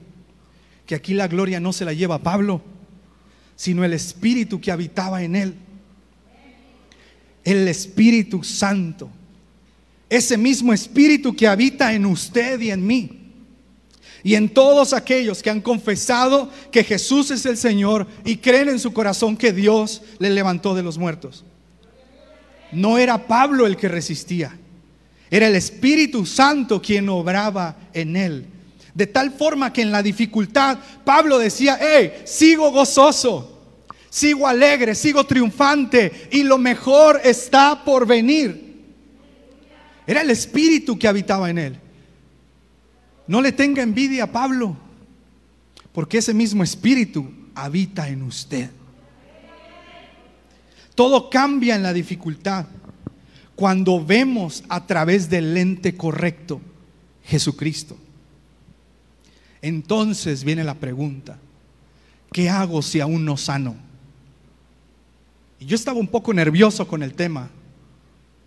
que 0.85 0.95
aquí 0.95 1.13
la 1.13 1.27
gloria 1.27 1.59
no 1.59 1.73
se 1.73 1.85
la 1.85 1.93
lleva 1.93 2.23
Pablo, 2.23 2.61
sino 3.55 3.83
el 3.83 3.93
Espíritu 3.93 4.61
que 4.61 4.71
habitaba 4.71 5.23
en 5.23 5.35
él. 5.35 5.55
El 7.47 7.65
Espíritu 7.69 8.43
Santo. 8.43 9.09
Ese 10.09 10.37
mismo 10.37 10.73
Espíritu 10.73 11.33
que 11.33 11.47
habita 11.47 11.93
en 11.93 12.05
usted 12.05 12.59
y 12.59 12.71
en 12.71 12.85
mí. 12.85 13.09
Y 14.21 14.35
en 14.35 14.49
todos 14.49 14.91
aquellos 14.91 15.41
que 15.41 15.49
han 15.49 15.61
confesado 15.61 16.51
que 16.73 16.83
Jesús 16.83 17.31
es 17.31 17.45
el 17.45 17.55
Señor 17.55 18.05
y 18.25 18.35
creen 18.35 18.67
en 18.67 18.79
su 18.79 18.91
corazón 18.91 19.37
que 19.37 19.53
Dios 19.53 20.01
le 20.19 20.29
levantó 20.29 20.75
de 20.75 20.83
los 20.83 20.97
muertos. 20.97 21.45
No 22.73 22.97
era 22.97 23.27
Pablo 23.27 23.65
el 23.65 23.77
que 23.77 23.87
resistía, 23.87 24.57
era 25.31 25.47
el 25.47 25.55
Espíritu 25.55 26.25
Santo 26.25 26.81
quien 26.81 27.07
obraba 27.07 27.77
en 27.93 28.17
él. 28.17 28.45
De 28.93 29.07
tal 29.07 29.31
forma 29.31 29.71
que 29.71 29.83
en 29.83 29.93
la 29.93 30.03
dificultad 30.03 30.79
Pablo 31.05 31.37
decía, 31.37 31.79
hey, 31.79 32.23
sigo 32.25 32.71
gozoso, 32.71 33.56
sigo 34.17 34.47
alegre, 34.47 34.95
sigo 34.95 35.25
triunfante 35.25 36.27
y 36.31 36.41
lo 36.41 36.57
mejor 36.57 37.21
está 37.23 37.83
por 37.83 38.07
venir. 38.07 38.65
Era 40.07 40.21
el 40.21 40.31
Espíritu 40.31 40.97
que 40.97 41.07
habitaba 41.07 41.49
en 41.49 41.57
él. 41.59 41.79
No 43.27 43.41
le 43.41 43.51
tenga 43.51 43.83
envidia 43.83 44.23
a 44.23 44.31
Pablo, 44.31 44.75
porque 45.91 46.17
ese 46.17 46.33
mismo 46.33 46.63
Espíritu 46.63 47.29
habita 47.53 48.07
en 48.09 48.23
usted. 48.23 48.71
Todo 50.95 51.29
cambia 51.29 51.75
en 51.75 51.83
la 51.83 51.93
dificultad 51.93 52.65
cuando 53.55 54.03
vemos 54.03 54.63
a 54.67 54.87
través 54.87 55.29
del 55.29 55.53
lente 55.53 55.95
correcto 55.95 56.59
Jesucristo. 57.23 57.97
Entonces 59.61 60.43
viene 60.43 60.63
la 60.63 60.75
pregunta, 60.75 61.37
¿qué 62.31 62.49
hago 62.49 62.81
si 62.81 62.99
aún 62.99 63.23
no 63.23 63.37
sano? 63.37 63.86
Y 65.59 65.65
yo 65.65 65.75
estaba 65.75 65.99
un 65.99 66.07
poco 66.07 66.33
nervioso 66.33 66.87
con 66.87 67.03
el 67.03 67.13
tema, 67.13 67.49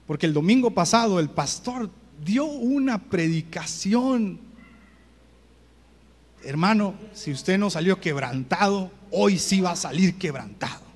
porque 0.07 0.27
el 0.27 0.33
domingo 0.33 0.71
pasado 0.71 1.19
el 1.19 1.31
pastor 1.31 1.91
dio 2.25 2.45
una 2.45 2.99
predicación. 2.99 4.39
Hermano, 6.45 6.95
si 7.13 7.33
usted 7.33 7.59
no 7.59 7.71
salió 7.71 8.01
quebrantado, 8.01 8.91
hoy 9.11 9.39
sí 9.39 9.61
va 9.61 9.73
a 9.73 9.77
salir 9.77 10.17
quebrantado. 10.17 10.91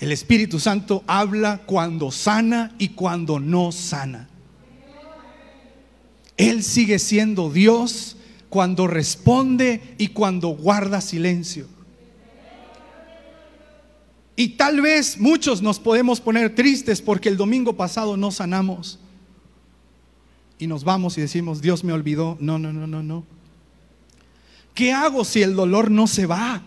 El 0.00 0.10
Espíritu 0.10 0.58
Santo 0.58 1.04
habla 1.06 1.62
cuando 1.64 2.10
sana 2.10 2.74
y 2.78 2.88
cuando 2.88 3.38
no 3.38 3.70
sana. 3.70 4.28
Él 6.36 6.64
sigue 6.64 6.98
siendo 6.98 7.50
Dios 7.50 8.16
cuando 8.48 8.88
responde 8.88 9.94
y 9.98 10.08
cuando 10.08 10.48
guarda 10.48 11.00
silencio. 11.00 11.68
Y 14.34 14.50
tal 14.50 14.80
vez 14.80 15.18
muchos 15.18 15.60
nos 15.60 15.78
podemos 15.78 16.20
poner 16.20 16.54
tristes 16.54 17.02
porque 17.02 17.28
el 17.28 17.36
domingo 17.36 17.76
pasado 17.76 18.16
no 18.16 18.30
sanamos. 18.30 18.98
Y 20.58 20.66
nos 20.66 20.84
vamos 20.84 21.18
y 21.18 21.20
decimos, 21.20 21.60
Dios 21.60 21.84
me 21.84 21.92
olvidó. 21.92 22.36
No, 22.40 22.58
no, 22.58 22.72
no, 22.72 22.86
no, 22.86 23.02
no. 23.02 23.24
¿Qué 24.74 24.92
hago 24.92 25.24
si 25.24 25.42
el 25.42 25.54
dolor 25.54 25.90
no 25.90 26.06
se 26.06 26.24
va? 26.26 26.62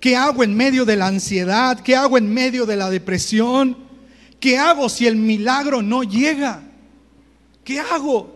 ¿Qué 0.00 0.16
hago 0.16 0.42
en 0.42 0.54
medio 0.54 0.84
de 0.84 0.96
la 0.96 1.08
ansiedad? 1.08 1.80
¿Qué 1.80 1.96
hago 1.96 2.16
en 2.16 2.32
medio 2.32 2.64
de 2.64 2.76
la 2.76 2.88
depresión? 2.88 3.76
¿Qué 4.40 4.58
hago 4.58 4.88
si 4.88 5.06
el 5.06 5.16
milagro 5.16 5.82
no 5.82 6.02
llega? 6.02 6.62
¿Qué 7.64 7.80
hago? 7.80 8.34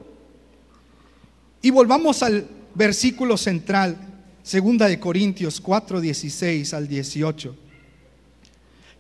Y 1.63 1.71
volvamos 1.71 2.23
al 2.23 2.47
versículo 2.75 3.37
central, 3.37 3.97
segunda 4.43 4.89
de 4.89 4.99
Corintios 4.99 5.61
4, 5.61 6.01
16 6.01 6.75
al 6.75 6.89
18. 6.89 7.57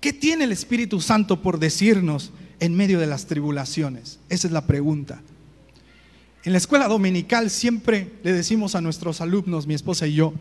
¿Qué 0.01 0.13
tiene 0.13 0.45
el 0.45 0.53
Espíritu 0.53 1.01
Santo 1.01 1.43
por 1.43 1.59
decirnos 1.59 2.33
en 2.59 2.75
medio 2.75 2.99
de 2.99 3.07
las 3.07 3.27
tribulaciones? 3.27 4.19
Esa 4.29 4.47
es 4.49 4.53
la 4.53 4.67
pregunta. 4.67 5.21
En 6.43 6.53
la 6.53 6.59
escuela 6.59 6.89
dominical 6.89 7.51
siempre 7.51 8.13
le 8.23 8.33
decimos 8.33 8.75
a 8.75 8.81
nuestros 8.81 9.21
alumnos, 9.21 9.67
mi 9.67 9.75
esposa 9.75 10.07
y 10.07 10.15
yo, 10.15 10.33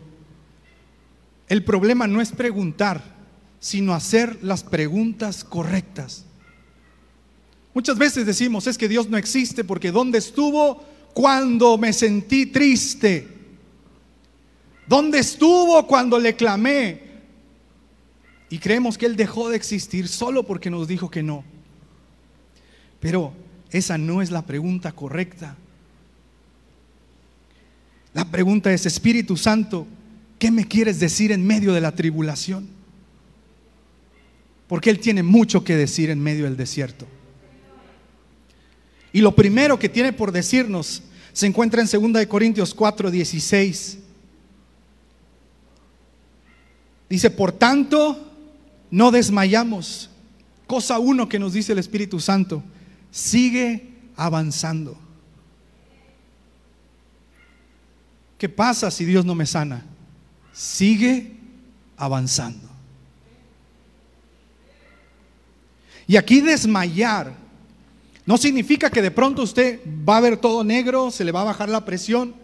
el 1.48 1.62
problema 1.62 2.06
no 2.06 2.22
es 2.22 2.30
preguntar, 2.30 3.02
sino 3.58 3.92
hacer 3.92 4.38
las 4.42 4.62
preguntas 4.62 5.44
correctas. 5.44 6.24
Muchas 7.74 7.98
veces 7.98 8.24
decimos, 8.24 8.66
es 8.66 8.78
que 8.78 8.88
Dios 8.88 9.10
no 9.10 9.18
existe 9.18 9.62
porque 9.62 9.92
¿dónde 9.92 10.18
estuvo 10.18 10.82
cuando 11.12 11.76
me 11.76 11.92
sentí 11.92 12.46
triste? 12.46 13.28
¿Dónde 14.86 15.18
estuvo 15.18 15.86
cuando 15.86 16.18
le 16.18 16.34
clamé? 16.34 17.09
Y 18.50 18.58
creemos 18.58 18.98
que 18.98 19.06
Él 19.06 19.14
dejó 19.14 19.48
de 19.48 19.56
existir 19.56 20.08
solo 20.08 20.42
porque 20.42 20.70
nos 20.70 20.88
dijo 20.88 21.08
que 21.08 21.22
no. 21.22 21.44
Pero 22.98 23.32
esa 23.70 23.96
no 23.96 24.20
es 24.20 24.32
la 24.32 24.42
pregunta 24.42 24.90
correcta. 24.92 25.56
La 28.12 28.24
pregunta 28.24 28.72
es, 28.72 28.86
Espíritu 28.86 29.36
Santo, 29.36 29.86
¿qué 30.40 30.50
me 30.50 30.66
quieres 30.66 30.98
decir 30.98 31.30
en 31.30 31.46
medio 31.46 31.72
de 31.72 31.80
la 31.80 31.94
tribulación? 31.94 32.68
Porque 34.66 34.90
Él 34.90 34.98
tiene 34.98 35.22
mucho 35.22 35.62
que 35.62 35.76
decir 35.76 36.10
en 36.10 36.20
medio 36.20 36.44
del 36.44 36.56
desierto. 36.56 37.06
Y 39.12 39.20
lo 39.20 39.34
primero 39.34 39.78
que 39.78 39.88
tiene 39.88 40.12
por 40.12 40.32
decirnos 40.32 41.04
se 41.32 41.46
encuentra 41.46 41.82
en 41.82 42.12
2 42.12 42.26
Corintios 42.26 42.74
4, 42.74 43.12
16. 43.12 43.98
Dice, 47.08 47.30
por 47.30 47.52
tanto, 47.52 48.29
no 48.90 49.10
desmayamos. 49.10 50.10
Cosa 50.66 50.98
uno 50.98 51.28
que 51.28 51.38
nos 51.38 51.52
dice 51.52 51.72
el 51.72 51.78
Espíritu 51.78 52.20
Santo, 52.20 52.62
sigue 53.10 53.88
avanzando. 54.16 54.96
¿Qué 58.38 58.48
pasa 58.48 58.90
si 58.90 59.04
Dios 59.04 59.24
no 59.24 59.34
me 59.34 59.46
sana? 59.46 59.84
sigue 60.52 61.32
avanzando. 61.96 62.68
Y 66.06 66.16
aquí 66.16 66.40
desmayar 66.40 67.32
no 68.26 68.36
significa 68.36 68.90
que 68.90 69.02
de 69.02 69.10
pronto 69.10 69.42
usted 69.42 69.80
va 70.08 70.18
a 70.18 70.20
ver 70.20 70.36
todo 70.36 70.64
negro, 70.64 71.10
se 71.10 71.24
le 71.24 71.32
va 71.32 71.42
a 71.42 71.44
bajar 71.44 71.68
la 71.68 71.84
presión, 71.84 72.34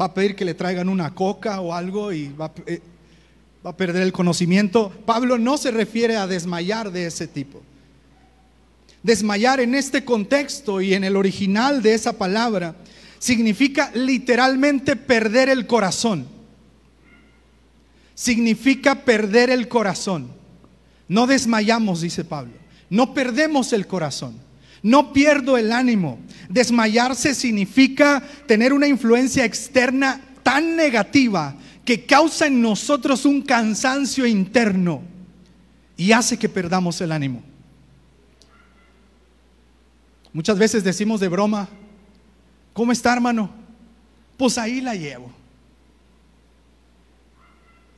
va 0.00 0.06
a 0.06 0.14
pedir 0.14 0.34
que 0.34 0.44
le 0.44 0.54
traigan 0.54 0.88
una 0.88 1.14
coca 1.14 1.60
o 1.60 1.74
algo 1.74 2.12
y 2.12 2.28
va, 2.28 2.52
eh, 2.66 2.80
a 3.68 3.76
perder 3.76 4.02
el 4.02 4.12
conocimiento. 4.12 4.90
Pablo 5.06 5.38
no 5.38 5.58
se 5.58 5.70
refiere 5.70 6.16
a 6.16 6.26
desmayar 6.26 6.90
de 6.90 7.06
ese 7.06 7.26
tipo. 7.26 7.62
Desmayar 9.02 9.60
en 9.60 9.74
este 9.74 10.04
contexto 10.04 10.80
y 10.80 10.94
en 10.94 11.04
el 11.04 11.16
original 11.16 11.82
de 11.82 11.94
esa 11.94 12.14
palabra 12.14 12.76
significa 13.18 13.90
literalmente 13.94 14.96
perder 14.96 15.48
el 15.48 15.66
corazón 15.66 16.38
significa 18.18 19.04
perder 19.04 19.48
el 19.48 19.68
corazón. 19.68 20.32
No 21.06 21.28
desmayamos, 21.28 22.00
dice 22.00 22.24
Pablo. 22.24 22.52
No 22.90 23.14
perdemos 23.14 23.72
el 23.72 23.86
corazón. 23.86 24.34
No 24.82 25.12
pierdo 25.12 25.56
el 25.56 25.70
ánimo. 25.70 26.18
Desmayarse 26.48 27.32
significa 27.32 28.20
tener 28.48 28.72
una 28.72 28.88
influencia 28.88 29.44
externa 29.44 30.20
tan 30.42 30.74
negativa 30.74 31.54
que 31.88 32.04
causa 32.04 32.46
en 32.46 32.60
nosotros 32.60 33.24
un 33.24 33.40
cansancio 33.40 34.26
interno 34.26 35.00
y 35.96 36.12
hace 36.12 36.38
que 36.38 36.46
perdamos 36.46 37.00
el 37.00 37.10
ánimo. 37.10 37.42
Muchas 40.34 40.58
veces 40.58 40.84
decimos 40.84 41.18
de 41.18 41.28
broma, 41.28 41.66
¿cómo 42.74 42.92
está 42.92 43.14
hermano? 43.14 43.48
Pues 44.36 44.58
ahí 44.58 44.82
la 44.82 44.96
llevo. 44.96 45.32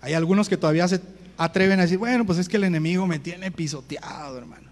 Hay 0.00 0.14
algunos 0.14 0.48
que 0.48 0.56
todavía 0.56 0.86
se 0.86 1.00
atreven 1.36 1.80
a 1.80 1.82
decir, 1.82 1.98
bueno, 1.98 2.24
pues 2.24 2.38
es 2.38 2.48
que 2.48 2.58
el 2.58 2.64
enemigo 2.64 3.08
me 3.08 3.18
tiene 3.18 3.50
pisoteado, 3.50 4.38
hermano. 4.38 4.70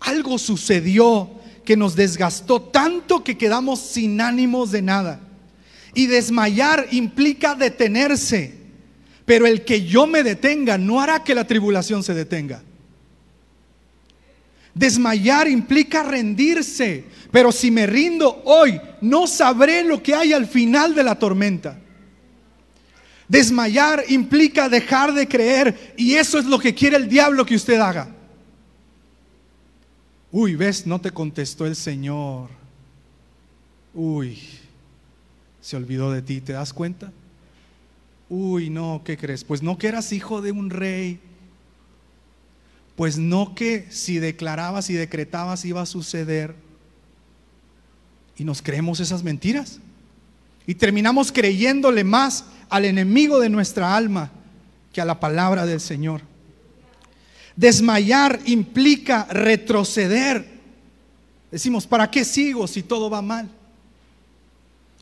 algo 0.00 0.38
sucedió 0.38 1.28
que 1.66 1.76
nos 1.76 1.94
desgastó 1.94 2.62
tanto 2.62 3.22
que 3.22 3.36
quedamos 3.36 3.80
sin 3.80 4.18
ánimos 4.18 4.70
de 4.70 4.80
nada. 4.80 5.27
Y 5.98 6.06
desmayar 6.06 6.86
implica 6.92 7.56
detenerse. 7.56 8.54
Pero 9.24 9.48
el 9.48 9.64
que 9.64 9.84
yo 9.84 10.06
me 10.06 10.22
detenga 10.22 10.78
no 10.78 11.00
hará 11.00 11.24
que 11.24 11.34
la 11.34 11.44
tribulación 11.44 12.04
se 12.04 12.14
detenga. 12.14 12.62
Desmayar 14.74 15.48
implica 15.48 16.04
rendirse. 16.04 17.04
Pero 17.32 17.50
si 17.50 17.72
me 17.72 17.84
rindo 17.88 18.42
hoy, 18.44 18.80
no 19.00 19.26
sabré 19.26 19.82
lo 19.82 20.00
que 20.00 20.14
hay 20.14 20.32
al 20.32 20.46
final 20.46 20.94
de 20.94 21.02
la 21.02 21.18
tormenta. 21.18 21.80
Desmayar 23.26 24.04
implica 24.08 24.68
dejar 24.68 25.12
de 25.12 25.26
creer 25.26 25.94
y 25.96 26.14
eso 26.14 26.38
es 26.38 26.44
lo 26.44 26.60
que 26.60 26.76
quiere 26.76 26.96
el 26.96 27.08
diablo 27.08 27.44
que 27.44 27.56
usted 27.56 27.80
haga. 27.80 28.14
Uy, 30.30 30.54
ves, 30.54 30.86
no 30.86 31.00
te 31.00 31.10
contestó 31.10 31.66
el 31.66 31.74
Señor. 31.74 32.50
Uy, 33.92 34.38
se 35.60 35.76
olvidó 35.76 36.12
de 36.12 36.22
ti, 36.22 36.40
¿te 36.40 36.52
das 36.52 36.72
cuenta? 36.72 37.12
Uy, 38.28 38.70
no, 38.70 39.02
¿qué 39.04 39.16
crees? 39.16 39.44
Pues 39.44 39.62
no 39.62 39.78
que 39.78 39.88
eras 39.88 40.12
hijo 40.12 40.42
de 40.42 40.52
un 40.52 40.70
rey. 40.70 41.20
Pues 42.96 43.16
no 43.16 43.54
que 43.54 43.86
si 43.90 44.18
declarabas 44.18 44.90
y 44.90 44.94
decretabas 44.94 45.64
iba 45.64 45.82
a 45.82 45.86
suceder. 45.86 46.54
Y 48.36 48.44
nos 48.44 48.60
creemos 48.60 49.00
esas 49.00 49.22
mentiras. 49.22 49.80
Y 50.66 50.74
terminamos 50.74 51.32
creyéndole 51.32 52.04
más 52.04 52.44
al 52.68 52.84
enemigo 52.84 53.40
de 53.40 53.48
nuestra 53.48 53.96
alma 53.96 54.30
que 54.92 55.00
a 55.00 55.04
la 55.04 55.18
palabra 55.18 55.64
del 55.64 55.80
Señor. 55.80 56.20
Desmayar 57.56 58.40
implica 58.44 59.24
retroceder. 59.30 60.58
Decimos, 61.50 61.86
¿para 61.86 62.10
qué 62.10 62.24
sigo 62.24 62.66
si 62.66 62.82
todo 62.82 63.08
va 63.08 63.22
mal? 63.22 63.48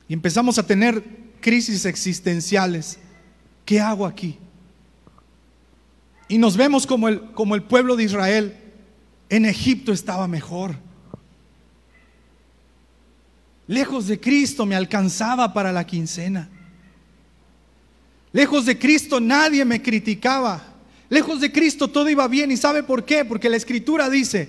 Y 0.08 0.14
empezamos 0.14 0.58
a 0.58 0.66
tener 0.66 1.02
crisis 1.40 1.84
existenciales. 1.84 2.98
¿Qué 3.64 3.80
hago 3.80 4.06
aquí? 4.06 4.38
Y 6.28 6.38
nos 6.38 6.56
vemos 6.56 6.86
como 6.86 7.08
el, 7.08 7.20
como 7.32 7.54
el 7.54 7.62
pueblo 7.62 7.96
de 7.96 8.04
Israel. 8.04 8.56
En 9.28 9.44
Egipto 9.44 9.92
estaba 9.92 10.28
mejor. 10.28 10.76
Lejos 13.66 14.06
de 14.06 14.20
Cristo 14.20 14.64
me 14.64 14.76
alcanzaba 14.76 15.52
para 15.52 15.72
la 15.72 15.84
quincena. 15.84 16.48
Lejos 18.32 18.66
de 18.66 18.78
Cristo 18.78 19.20
nadie 19.20 19.64
me 19.64 19.82
criticaba. 19.82 20.74
Lejos 21.08 21.40
de 21.40 21.50
Cristo 21.50 21.88
todo 21.88 22.08
iba 22.08 22.28
bien. 22.28 22.52
¿Y 22.52 22.56
sabe 22.56 22.82
por 22.82 23.04
qué? 23.04 23.24
Porque 23.24 23.48
la 23.48 23.56
escritura 23.56 24.08
dice 24.08 24.48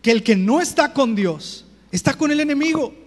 que 0.00 0.12
el 0.12 0.22
que 0.22 0.36
no 0.36 0.60
está 0.60 0.92
con 0.92 1.14
Dios 1.14 1.66
está 1.90 2.14
con 2.14 2.30
el 2.30 2.40
enemigo. 2.40 3.01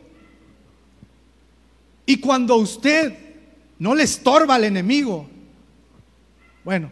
Y 2.05 2.17
cuando 2.17 2.55
usted 2.57 3.13
no 3.79 3.95
le 3.95 4.03
estorba 4.03 4.55
al 4.55 4.63
enemigo, 4.63 5.29
bueno, 6.63 6.91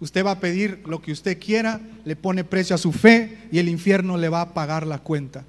usted 0.00 0.24
va 0.24 0.32
a 0.32 0.40
pedir 0.40 0.82
lo 0.86 1.00
que 1.00 1.12
usted 1.12 1.38
quiera, 1.38 1.80
le 2.04 2.16
pone 2.16 2.44
precio 2.44 2.74
a 2.74 2.78
su 2.78 2.92
fe 2.92 3.48
y 3.50 3.58
el 3.58 3.68
infierno 3.68 4.16
le 4.16 4.28
va 4.28 4.40
a 4.40 4.54
pagar 4.54 4.86
la 4.86 4.98
cuenta. 4.98 5.44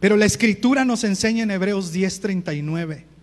Pero 0.00 0.16
la 0.16 0.26
escritura 0.26 0.84
nos 0.84 1.04
enseña 1.04 1.42
en 1.44 1.50
Hebreos 1.50 1.92
10:39 1.92 3.16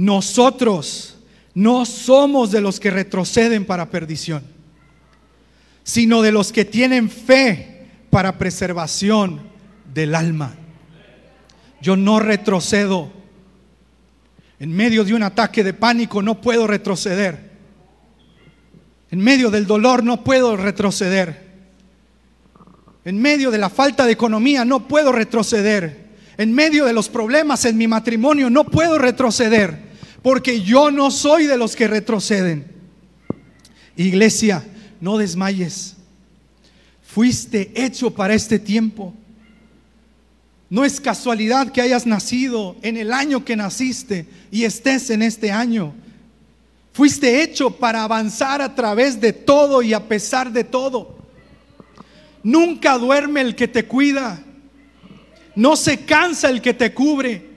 nosotros 0.00 1.18
no 1.52 1.84
somos 1.84 2.50
de 2.50 2.62
los 2.62 2.80
que 2.80 2.90
retroceden 2.90 3.66
para 3.66 3.90
perdición, 3.90 4.42
sino 5.84 6.22
de 6.22 6.32
los 6.32 6.52
que 6.52 6.64
tienen 6.64 7.10
fe 7.10 7.86
para 8.08 8.38
preservación 8.38 9.42
del 9.92 10.14
alma. 10.14 10.56
Yo 11.80 11.96
no 11.96 12.20
retrocedo. 12.20 13.10
En 14.58 14.72
medio 14.72 15.04
de 15.04 15.14
un 15.14 15.22
ataque 15.22 15.64
de 15.64 15.72
pánico 15.72 16.22
no 16.22 16.40
puedo 16.40 16.66
retroceder. 16.66 17.50
En 19.10 19.18
medio 19.20 19.50
del 19.50 19.66
dolor 19.66 20.04
no 20.04 20.22
puedo 20.22 20.56
retroceder. 20.56 21.50
En 23.04 23.20
medio 23.20 23.50
de 23.50 23.58
la 23.58 23.70
falta 23.70 24.04
de 24.04 24.12
economía 24.12 24.64
no 24.64 24.86
puedo 24.86 25.12
retroceder. 25.12 26.10
En 26.36 26.52
medio 26.54 26.84
de 26.84 26.92
los 26.92 27.08
problemas 27.08 27.64
en 27.64 27.76
mi 27.76 27.88
matrimonio 27.88 28.50
no 28.50 28.64
puedo 28.64 28.98
retroceder 28.98 29.90
porque 30.22 30.62
yo 30.62 30.90
no 30.90 31.10
soy 31.10 31.46
de 31.46 31.56
los 31.56 31.76
que 31.76 31.88
retroceden. 31.88 32.66
Iglesia, 33.96 34.64
no 35.00 35.18
desmayes. 35.18 35.96
Fuiste 37.02 37.72
hecho 37.74 38.14
para 38.14 38.34
este 38.34 38.58
tiempo. 38.58 39.14
No 40.70 40.84
es 40.84 41.00
casualidad 41.00 41.72
que 41.72 41.80
hayas 41.80 42.06
nacido 42.06 42.76
en 42.82 42.96
el 42.96 43.12
año 43.12 43.44
que 43.44 43.56
naciste 43.56 44.26
y 44.52 44.64
estés 44.64 45.10
en 45.10 45.20
este 45.20 45.50
año. 45.50 45.92
Fuiste 46.92 47.42
hecho 47.42 47.72
para 47.72 48.04
avanzar 48.04 48.62
a 48.62 48.74
través 48.74 49.20
de 49.20 49.32
todo 49.32 49.82
y 49.82 49.92
a 49.92 50.06
pesar 50.06 50.52
de 50.52 50.62
todo. 50.62 51.18
Nunca 52.44 52.96
duerme 52.98 53.40
el 53.40 53.56
que 53.56 53.66
te 53.66 53.84
cuida. 53.84 54.42
No 55.56 55.74
se 55.74 56.04
cansa 56.04 56.48
el 56.48 56.62
que 56.62 56.72
te 56.72 56.94
cubre. 56.94 57.50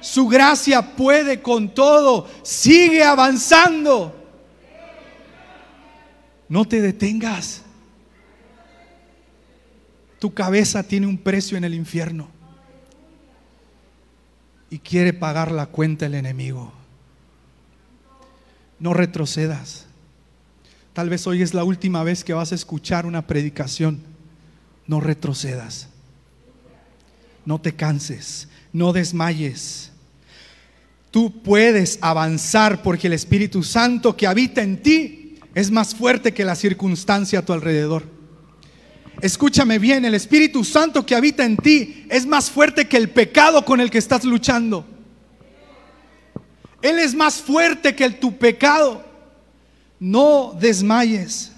Su 0.00 0.26
gracia 0.26 0.96
puede 0.96 1.40
con 1.40 1.72
todo. 1.72 2.28
Sigue 2.42 3.04
avanzando. 3.04 4.12
No 6.48 6.64
te 6.64 6.80
detengas. 6.80 7.63
Tu 10.24 10.32
cabeza 10.32 10.82
tiene 10.82 11.06
un 11.06 11.18
precio 11.18 11.58
en 11.58 11.64
el 11.64 11.74
infierno. 11.74 12.30
Y 14.70 14.78
quiere 14.78 15.12
pagar 15.12 15.52
la 15.52 15.66
cuenta 15.66 16.06
el 16.06 16.14
enemigo. 16.14 16.72
No 18.78 18.94
retrocedas. 18.94 19.84
Tal 20.94 21.10
vez 21.10 21.26
hoy 21.26 21.42
es 21.42 21.52
la 21.52 21.62
última 21.62 22.02
vez 22.04 22.24
que 22.24 22.32
vas 22.32 22.52
a 22.52 22.54
escuchar 22.54 23.04
una 23.04 23.26
predicación. 23.26 24.00
No 24.86 24.98
retrocedas. 24.98 25.88
No 27.44 27.60
te 27.60 27.74
canses. 27.74 28.48
No 28.72 28.94
desmayes. 28.94 29.92
Tú 31.10 31.42
puedes 31.42 31.98
avanzar 32.00 32.82
porque 32.82 33.08
el 33.08 33.12
Espíritu 33.12 33.62
Santo 33.62 34.16
que 34.16 34.26
habita 34.26 34.62
en 34.62 34.80
ti 34.80 35.38
es 35.54 35.70
más 35.70 35.94
fuerte 35.94 36.32
que 36.32 36.46
la 36.46 36.54
circunstancia 36.54 37.40
a 37.40 37.44
tu 37.44 37.52
alrededor. 37.52 38.13
Escúchame 39.24 39.78
bien, 39.78 40.04
el 40.04 40.12
Espíritu 40.12 40.62
Santo 40.64 41.06
que 41.06 41.14
habita 41.14 41.46
en 41.46 41.56
ti 41.56 42.04
es 42.10 42.26
más 42.26 42.50
fuerte 42.50 42.86
que 42.86 42.98
el 42.98 43.08
pecado 43.08 43.64
con 43.64 43.80
el 43.80 43.90
que 43.90 43.96
estás 43.96 44.22
luchando. 44.22 44.84
Él 46.82 46.98
es 46.98 47.14
más 47.14 47.36
fuerte 47.36 47.96
que 47.96 48.10
tu 48.10 48.36
pecado. 48.36 49.02
No 49.98 50.54
desmayes. 50.60 51.52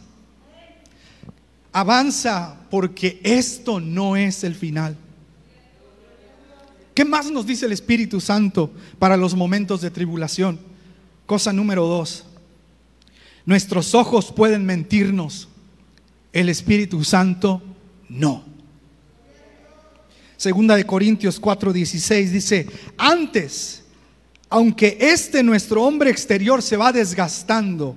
Avanza 1.73 2.57
porque 2.71 3.19
esto 3.25 3.81
no 3.81 4.15
es 4.15 4.45
el 4.45 4.55
final. 4.55 4.97
¿Qué 6.95 7.05
más 7.05 7.33
nos 7.33 7.47
dice 7.47 7.67
el 7.67 7.73
Espíritu 7.73 8.21
Santo 8.21 8.71
para 9.01 9.17
los 9.17 9.35
momentos 9.35 9.81
de 9.81 9.91
tribulación? 9.91 10.61
Cosa 11.27 11.53
número 11.53 11.85
dos. 11.85 12.27
Nuestros 13.45 13.93
ojos 13.97 14.31
pueden 14.31 14.65
mentirnos. 14.65 15.49
El 16.37 16.51
Espíritu 16.51 17.03
Santo 17.03 17.63
no. 18.11 18.45
Segunda 20.37 20.77
de 20.77 20.85
Corintios 20.85 21.41
4:16 21.41 22.29
dice, 22.29 22.67
antes, 22.99 23.85
aunque 24.51 24.99
este 25.01 25.43
nuestro 25.43 25.83
hombre 25.83 26.11
exterior 26.11 26.61
se 26.61 26.77
va 26.77 26.93
desgastando, 26.93 27.97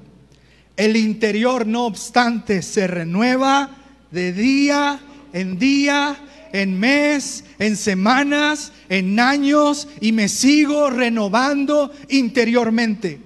el 0.78 0.96
interior 0.96 1.68
no 1.68 1.86
obstante 1.86 2.62
se 2.62 2.88
renueva 2.88 3.76
de 4.10 4.32
día 4.32 5.02
en 5.34 5.60
día 5.60 6.16
en 6.54 6.80
mes, 6.80 7.44
en 7.60 7.76
semanas, 7.76 8.72
en 8.88 9.20
años 9.20 9.90
y 10.00 10.14
me 10.14 10.30
sigo 10.30 10.90
renovando 10.90 11.92
interiormente. 12.08 13.20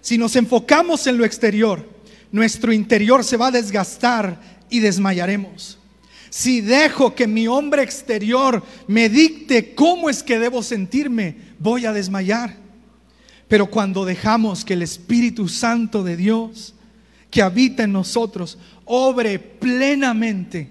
Si 0.00 0.18
nos 0.18 0.34
enfocamos 0.34 1.06
en 1.06 1.18
lo 1.18 1.24
exterior, 1.24 1.97
nuestro 2.30 2.72
interior 2.72 3.24
se 3.24 3.36
va 3.36 3.48
a 3.48 3.52
desgastar 3.52 4.40
y 4.70 4.80
desmayaremos. 4.80 5.78
Si 6.30 6.60
dejo 6.60 7.14
que 7.14 7.26
mi 7.26 7.48
hombre 7.48 7.82
exterior 7.82 8.62
me 8.86 9.08
dicte 9.08 9.74
cómo 9.74 10.10
es 10.10 10.22
que 10.22 10.38
debo 10.38 10.62
sentirme, 10.62 11.36
voy 11.58 11.86
a 11.86 11.92
desmayar. 11.92 12.56
Pero 13.48 13.70
cuando 13.70 14.04
dejamos 14.04 14.64
que 14.64 14.74
el 14.74 14.82
Espíritu 14.82 15.48
Santo 15.48 16.02
de 16.02 16.16
Dios, 16.16 16.74
que 17.30 17.40
habita 17.40 17.84
en 17.84 17.92
nosotros, 17.92 18.58
obre 18.84 19.38
plenamente, 19.38 20.68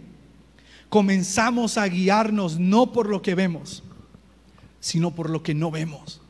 comenzamos 0.89 1.77
a 1.77 1.87
guiarnos 1.87 2.59
no 2.59 2.93
por 2.93 3.09
lo 3.09 3.21
que 3.21 3.33
vemos, 3.33 3.83
sino 4.79 5.13
por 5.13 5.29
lo 5.29 5.41
que 5.41 5.55
no 5.55 5.71
vemos. 5.71 6.21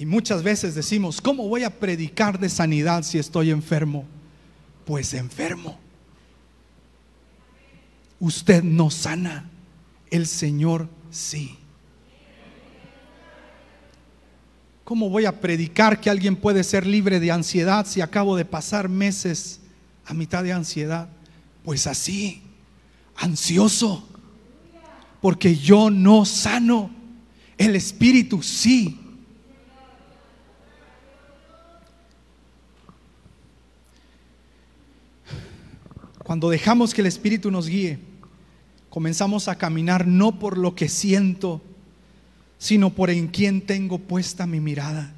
Y 0.00 0.06
muchas 0.06 0.42
veces 0.42 0.74
decimos, 0.74 1.20
¿cómo 1.20 1.46
voy 1.46 1.62
a 1.62 1.78
predicar 1.78 2.40
de 2.40 2.48
sanidad 2.48 3.02
si 3.02 3.18
estoy 3.18 3.50
enfermo? 3.50 4.06
Pues 4.86 5.12
enfermo. 5.12 5.78
Usted 8.18 8.62
no 8.62 8.90
sana, 8.90 9.50
el 10.10 10.26
Señor 10.26 10.88
sí. 11.10 11.58
¿Cómo 14.82 15.10
voy 15.10 15.26
a 15.26 15.38
predicar 15.38 16.00
que 16.00 16.08
alguien 16.08 16.34
puede 16.34 16.64
ser 16.64 16.86
libre 16.86 17.20
de 17.20 17.30
ansiedad 17.32 17.86
si 17.86 18.00
acabo 18.00 18.38
de 18.38 18.46
pasar 18.46 18.88
meses 18.88 19.60
a 20.06 20.14
mitad 20.14 20.42
de 20.42 20.54
ansiedad? 20.54 21.10
Pues 21.62 21.86
así, 21.86 22.40
ansioso, 23.16 24.08
porque 25.20 25.56
yo 25.56 25.90
no 25.90 26.24
sano, 26.24 26.90
el 27.58 27.76
Espíritu 27.76 28.42
sí. 28.42 28.96
Cuando 36.30 36.48
dejamos 36.48 36.94
que 36.94 37.00
el 37.00 37.08
Espíritu 37.08 37.50
nos 37.50 37.66
guíe, 37.66 37.98
comenzamos 38.88 39.48
a 39.48 39.58
caminar 39.58 40.06
no 40.06 40.38
por 40.38 40.58
lo 40.58 40.76
que 40.76 40.88
siento, 40.88 41.60
sino 42.56 42.90
por 42.90 43.10
en 43.10 43.26
quien 43.26 43.62
tengo 43.62 43.98
puesta 43.98 44.46
mi 44.46 44.60
mirada. 44.60 45.12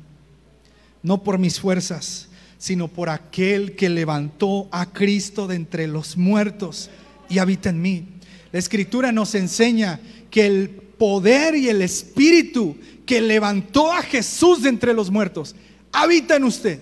No 1.02 1.22
por 1.22 1.36
mis 1.36 1.60
fuerzas, 1.60 2.30
sino 2.56 2.88
por 2.88 3.10
aquel 3.10 3.76
que 3.76 3.90
levantó 3.90 4.70
a 4.72 4.90
Cristo 4.90 5.46
de 5.46 5.56
entre 5.56 5.86
los 5.86 6.16
muertos 6.16 6.88
y 7.28 7.40
habita 7.40 7.68
en 7.68 7.82
mí. 7.82 8.06
La 8.50 8.58
escritura 8.58 9.12
nos 9.12 9.34
enseña 9.34 10.00
que 10.30 10.46
el 10.46 10.70
poder 10.70 11.54
y 11.56 11.68
el 11.68 11.82
espíritu 11.82 12.78
que 13.04 13.20
levantó 13.20 13.92
a 13.92 14.00
Jesús 14.00 14.62
de 14.62 14.70
entre 14.70 14.94
los 14.94 15.10
muertos 15.10 15.54
habita 15.92 16.36
en 16.36 16.44
usted. 16.44 16.80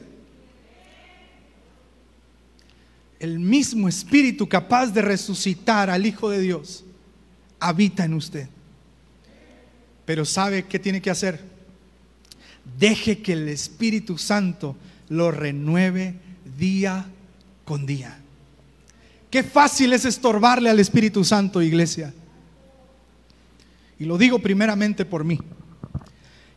El 3.20 3.38
mismo 3.38 3.86
Espíritu 3.86 4.48
capaz 4.48 4.86
de 4.88 5.02
resucitar 5.02 5.90
al 5.90 6.06
Hijo 6.06 6.30
de 6.30 6.40
Dios 6.40 6.84
habita 7.60 8.04
en 8.04 8.14
usted. 8.14 8.48
Pero 10.06 10.24
¿sabe 10.24 10.64
qué 10.64 10.78
tiene 10.78 11.02
que 11.02 11.10
hacer? 11.10 11.40
Deje 12.78 13.20
que 13.20 13.34
el 13.34 13.48
Espíritu 13.48 14.16
Santo 14.16 14.74
lo 15.10 15.30
renueve 15.30 16.14
día 16.58 17.06
con 17.64 17.84
día. 17.84 18.18
Qué 19.30 19.42
fácil 19.42 19.92
es 19.92 20.06
estorbarle 20.06 20.70
al 20.70 20.80
Espíritu 20.80 21.22
Santo, 21.22 21.62
iglesia. 21.62 22.12
Y 23.98 24.06
lo 24.06 24.16
digo 24.16 24.38
primeramente 24.38 25.04
por 25.04 25.24
mí. 25.24 25.38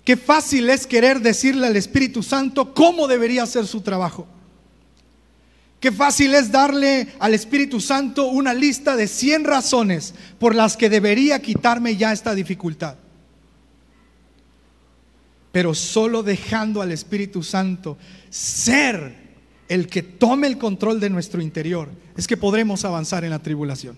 Qué 0.05 0.15
fácil 0.15 0.69
es 0.69 0.87
querer 0.87 1.19
decirle 1.19 1.67
al 1.67 1.75
Espíritu 1.75 2.23
Santo 2.23 2.73
cómo 2.73 3.07
debería 3.07 3.43
hacer 3.43 3.67
su 3.67 3.81
trabajo. 3.81 4.27
Qué 5.83 5.91
fácil 5.91 6.33
es 6.33 6.49
darle 6.49 7.09
al 7.19 7.33
Espíritu 7.33 7.81
Santo 7.81 8.27
una 8.27 8.53
lista 8.53 8.95
de 8.95 9.05
100 9.05 9.43
razones 9.43 10.13
por 10.39 10.55
las 10.55 10.77
que 10.77 10.89
debería 10.89 11.41
quitarme 11.41 11.97
ya 11.97 12.13
esta 12.13 12.33
dificultad. 12.33 12.95
Pero 15.51 15.73
solo 15.73 16.23
dejando 16.23 16.81
al 16.81 16.93
Espíritu 16.93 17.43
Santo 17.43 17.97
ser 18.29 19.13
el 19.67 19.87
que 19.87 20.03
tome 20.03 20.47
el 20.47 20.57
control 20.57 21.01
de 21.01 21.09
nuestro 21.09 21.41
interior, 21.41 21.89
es 22.15 22.27
que 22.27 22.37
podremos 22.37 22.85
avanzar 22.85 23.25
en 23.25 23.31
la 23.31 23.39
tribulación. 23.39 23.97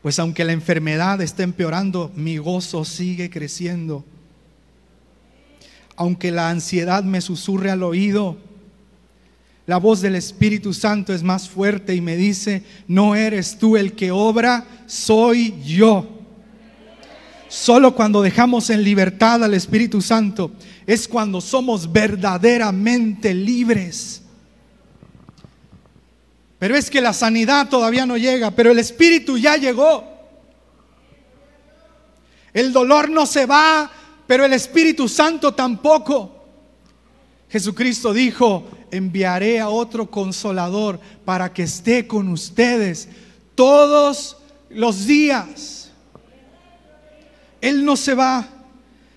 Pues 0.00 0.18
aunque 0.18 0.44
la 0.44 0.52
enfermedad 0.52 1.20
esté 1.20 1.42
empeorando, 1.42 2.10
mi 2.16 2.38
gozo 2.38 2.86
sigue 2.86 3.28
creciendo. 3.28 4.06
Aunque 5.96 6.30
la 6.30 6.48
ansiedad 6.48 7.04
me 7.04 7.20
susurre 7.20 7.70
al 7.70 7.82
oído, 7.82 8.38
la 9.70 9.76
voz 9.76 10.00
del 10.00 10.16
Espíritu 10.16 10.74
Santo 10.74 11.14
es 11.14 11.22
más 11.22 11.48
fuerte 11.48 11.94
y 11.94 12.00
me 12.00 12.16
dice, 12.16 12.64
no 12.88 13.14
eres 13.14 13.56
tú 13.56 13.76
el 13.76 13.92
que 13.92 14.10
obra, 14.10 14.66
soy 14.86 15.62
yo. 15.64 16.08
Solo 17.46 17.94
cuando 17.94 18.20
dejamos 18.20 18.68
en 18.70 18.82
libertad 18.82 19.44
al 19.44 19.54
Espíritu 19.54 20.02
Santo 20.02 20.50
es 20.88 21.06
cuando 21.06 21.40
somos 21.40 21.92
verdaderamente 21.92 23.32
libres. 23.32 24.22
Pero 26.58 26.74
es 26.74 26.90
que 26.90 27.00
la 27.00 27.12
sanidad 27.12 27.68
todavía 27.68 28.04
no 28.06 28.16
llega, 28.16 28.50
pero 28.50 28.72
el 28.72 28.78
Espíritu 28.80 29.38
ya 29.38 29.56
llegó. 29.56 30.02
El 32.52 32.72
dolor 32.72 33.08
no 33.08 33.24
se 33.24 33.46
va, 33.46 33.88
pero 34.26 34.44
el 34.44 34.52
Espíritu 34.52 35.08
Santo 35.08 35.54
tampoco. 35.54 36.38
Jesucristo 37.48 38.12
dijo, 38.12 38.68
enviaré 38.90 39.60
a 39.60 39.68
otro 39.68 40.10
consolador 40.10 41.00
para 41.24 41.52
que 41.52 41.64
esté 41.64 42.06
con 42.06 42.28
ustedes 42.28 43.08
todos 43.54 44.36
los 44.68 45.06
días. 45.06 45.90
Él 47.60 47.84
no 47.84 47.96
se 47.96 48.14
va. 48.14 48.48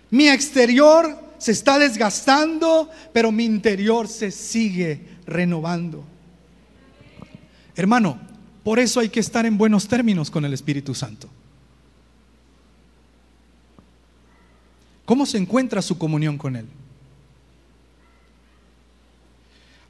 Mi 0.09 0.27
exterior 0.27 1.17
se 1.37 1.51
está 1.51 1.79
desgastando, 1.79 2.89
pero 3.11 3.31
mi 3.31 3.45
interior 3.45 4.07
se 4.07 4.31
sigue 4.31 5.07
renovando. 5.25 6.03
Hermano, 7.75 8.19
por 8.63 8.79
eso 8.79 8.99
hay 8.99 9.09
que 9.09 9.19
estar 9.19 9.45
en 9.45 9.57
buenos 9.57 9.87
términos 9.87 10.29
con 10.29 10.45
el 10.45 10.53
Espíritu 10.53 10.93
Santo. 10.93 11.29
¿Cómo 15.05 15.25
se 15.25 15.37
encuentra 15.37 15.81
su 15.81 15.97
comunión 15.97 16.37
con 16.37 16.55
Él? 16.55 16.65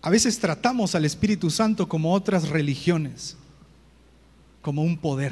A 0.05 0.09
veces 0.09 0.37
tratamos 0.37 0.95
al 0.95 1.05
Espíritu 1.05 1.49
Santo 1.49 1.87
como 1.87 2.13
otras 2.13 2.49
religiones, 2.49 3.37
como 4.61 4.83
un 4.83 4.97
poder. 4.97 5.31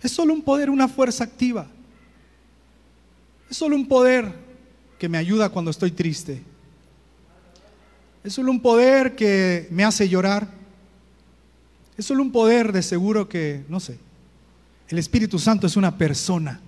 Es 0.00 0.12
solo 0.12 0.32
un 0.32 0.42
poder, 0.42 0.70
una 0.70 0.86
fuerza 0.86 1.24
activa. 1.24 1.66
Es 3.50 3.56
solo 3.56 3.74
un 3.74 3.88
poder 3.88 4.32
que 4.96 5.08
me 5.08 5.18
ayuda 5.18 5.48
cuando 5.48 5.72
estoy 5.72 5.90
triste. 5.90 6.40
Es 8.22 8.34
solo 8.34 8.52
un 8.52 8.60
poder 8.60 9.16
que 9.16 9.66
me 9.72 9.82
hace 9.82 10.08
llorar. 10.08 10.46
Es 11.96 12.06
solo 12.06 12.22
un 12.22 12.30
poder 12.30 12.70
de 12.70 12.84
seguro 12.84 13.28
que, 13.28 13.64
no 13.68 13.80
sé, 13.80 13.98
el 14.88 14.98
Espíritu 14.98 15.40
Santo 15.40 15.66
es 15.66 15.76
una 15.76 15.98
persona. 15.98 16.60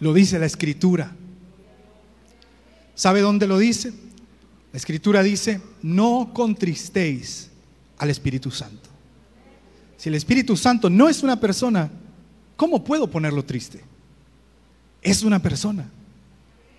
Lo 0.00 0.12
dice 0.12 0.38
la 0.38 0.44
Escritura. 0.44 1.16
¿Sabe 2.94 3.22
dónde 3.22 3.46
lo 3.46 3.56
dice? 3.56 3.94
La 4.72 4.78
escritura 4.78 5.22
dice, 5.22 5.60
no 5.82 6.30
contristéis 6.32 7.50
al 7.98 8.10
Espíritu 8.10 8.50
Santo. 8.50 8.88
Si 9.98 10.08
el 10.08 10.14
Espíritu 10.14 10.56
Santo 10.56 10.88
no 10.88 11.08
es 11.08 11.22
una 11.22 11.38
persona, 11.38 11.90
¿cómo 12.56 12.82
puedo 12.82 13.08
ponerlo 13.08 13.44
triste? 13.44 13.84
Es 15.02 15.22
una 15.22 15.40
persona, 15.40 15.88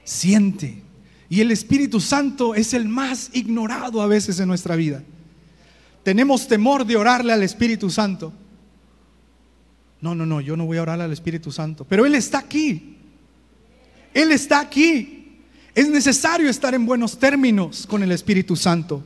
siente. 0.04 0.82
Y 1.30 1.42
el 1.42 1.52
Espíritu 1.52 2.00
Santo 2.00 2.56
es 2.56 2.74
el 2.74 2.88
más 2.88 3.30
ignorado 3.34 4.02
a 4.02 4.08
veces 4.08 4.40
en 4.40 4.48
nuestra 4.48 4.76
vida. 4.76 5.04
Tenemos 6.04 6.48
temor 6.48 6.86
de 6.86 6.98
orarle 6.98 7.32
al 7.32 7.44
Espíritu 7.44 7.90
Santo. 7.90 8.34
No, 10.02 10.14
no, 10.16 10.26
no, 10.26 10.42
yo 10.42 10.58
no 10.58 10.66
voy 10.66 10.78
a 10.78 10.82
orarle 10.82 11.06
al 11.06 11.14
Espíritu 11.14 11.52
Santo, 11.52 11.86
pero 11.86 12.06
Él 12.06 12.16
está 12.16 12.40
aquí. 12.40 12.98
Él 14.14 14.32
está 14.32 14.60
aquí. 14.60 15.23
Es 15.76 15.90
necesario 15.90 16.50
estar 16.50 16.76
en 16.76 16.86
buenos 16.86 17.18
términos 17.18 17.88
con 17.88 18.04
el 18.04 18.12
Espíritu 18.12 18.56
Santo. 18.56 19.04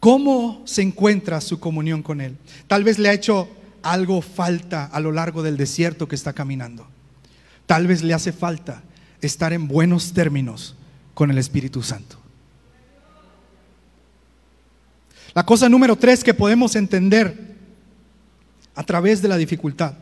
¿Cómo 0.00 0.62
se 0.64 0.82
encuentra 0.82 1.40
su 1.40 1.60
comunión 1.60 2.02
con 2.02 2.20
Él? 2.20 2.36
Tal 2.66 2.82
vez 2.82 2.98
le 2.98 3.08
ha 3.08 3.12
hecho 3.12 3.48
algo 3.82 4.20
falta 4.22 4.86
a 4.86 4.98
lo 4.98 5.12
largo 5.12 5.42
del 5.42 5.56
desierto 5.56 6.08
que 6.08 6.16
está 6.16 6.32
caminando. 6.32 6.86
Tal 7.66 7.86
vez 7.86 8.02
le 8.02 8.14
hace 8.14 8.32
falta 8.32 8.82
estar 9.20 9.52
en 9.52 9.68
buenos 9.68 10.12
términos 10.12 10.74
con 11.14 11.30
el 11.30 11.38
Espíritu 11.38 11.82
Santo. 11.82 12.18
La 15.32 15.46
cosa 15.46 15.68
número 15.68 15.96
tres 15.96 16.24
que 16.24 16.34
podemos 16.34 16.74
entender 16.74 17.54
a 18.74 18.82
través 18.82 19.22
de 19.22 19.28
la 19.28 19.36
dificultad. 19.36 19.94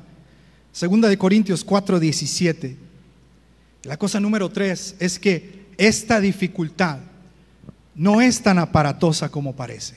Segunda 0.73 1.09
de 1.09 1.19
Corintios 1.19 1.65
4, 1.65 2.01
17. 2.01 2.94
La 3.85 3.97
cosa 3.97 4.19
número 4.19 4.49
tres 4.51 4.97
es 4.99 5.19
que 5.19 5.67
esta 5.77 6.21
dificultad 6.21 6.99
no 7.95 8.21
es 8.21 8.43
tan 8.43 8.59
aparatosa 8.59 9.29
como 9.29 9.55
parece. 9.55 9.97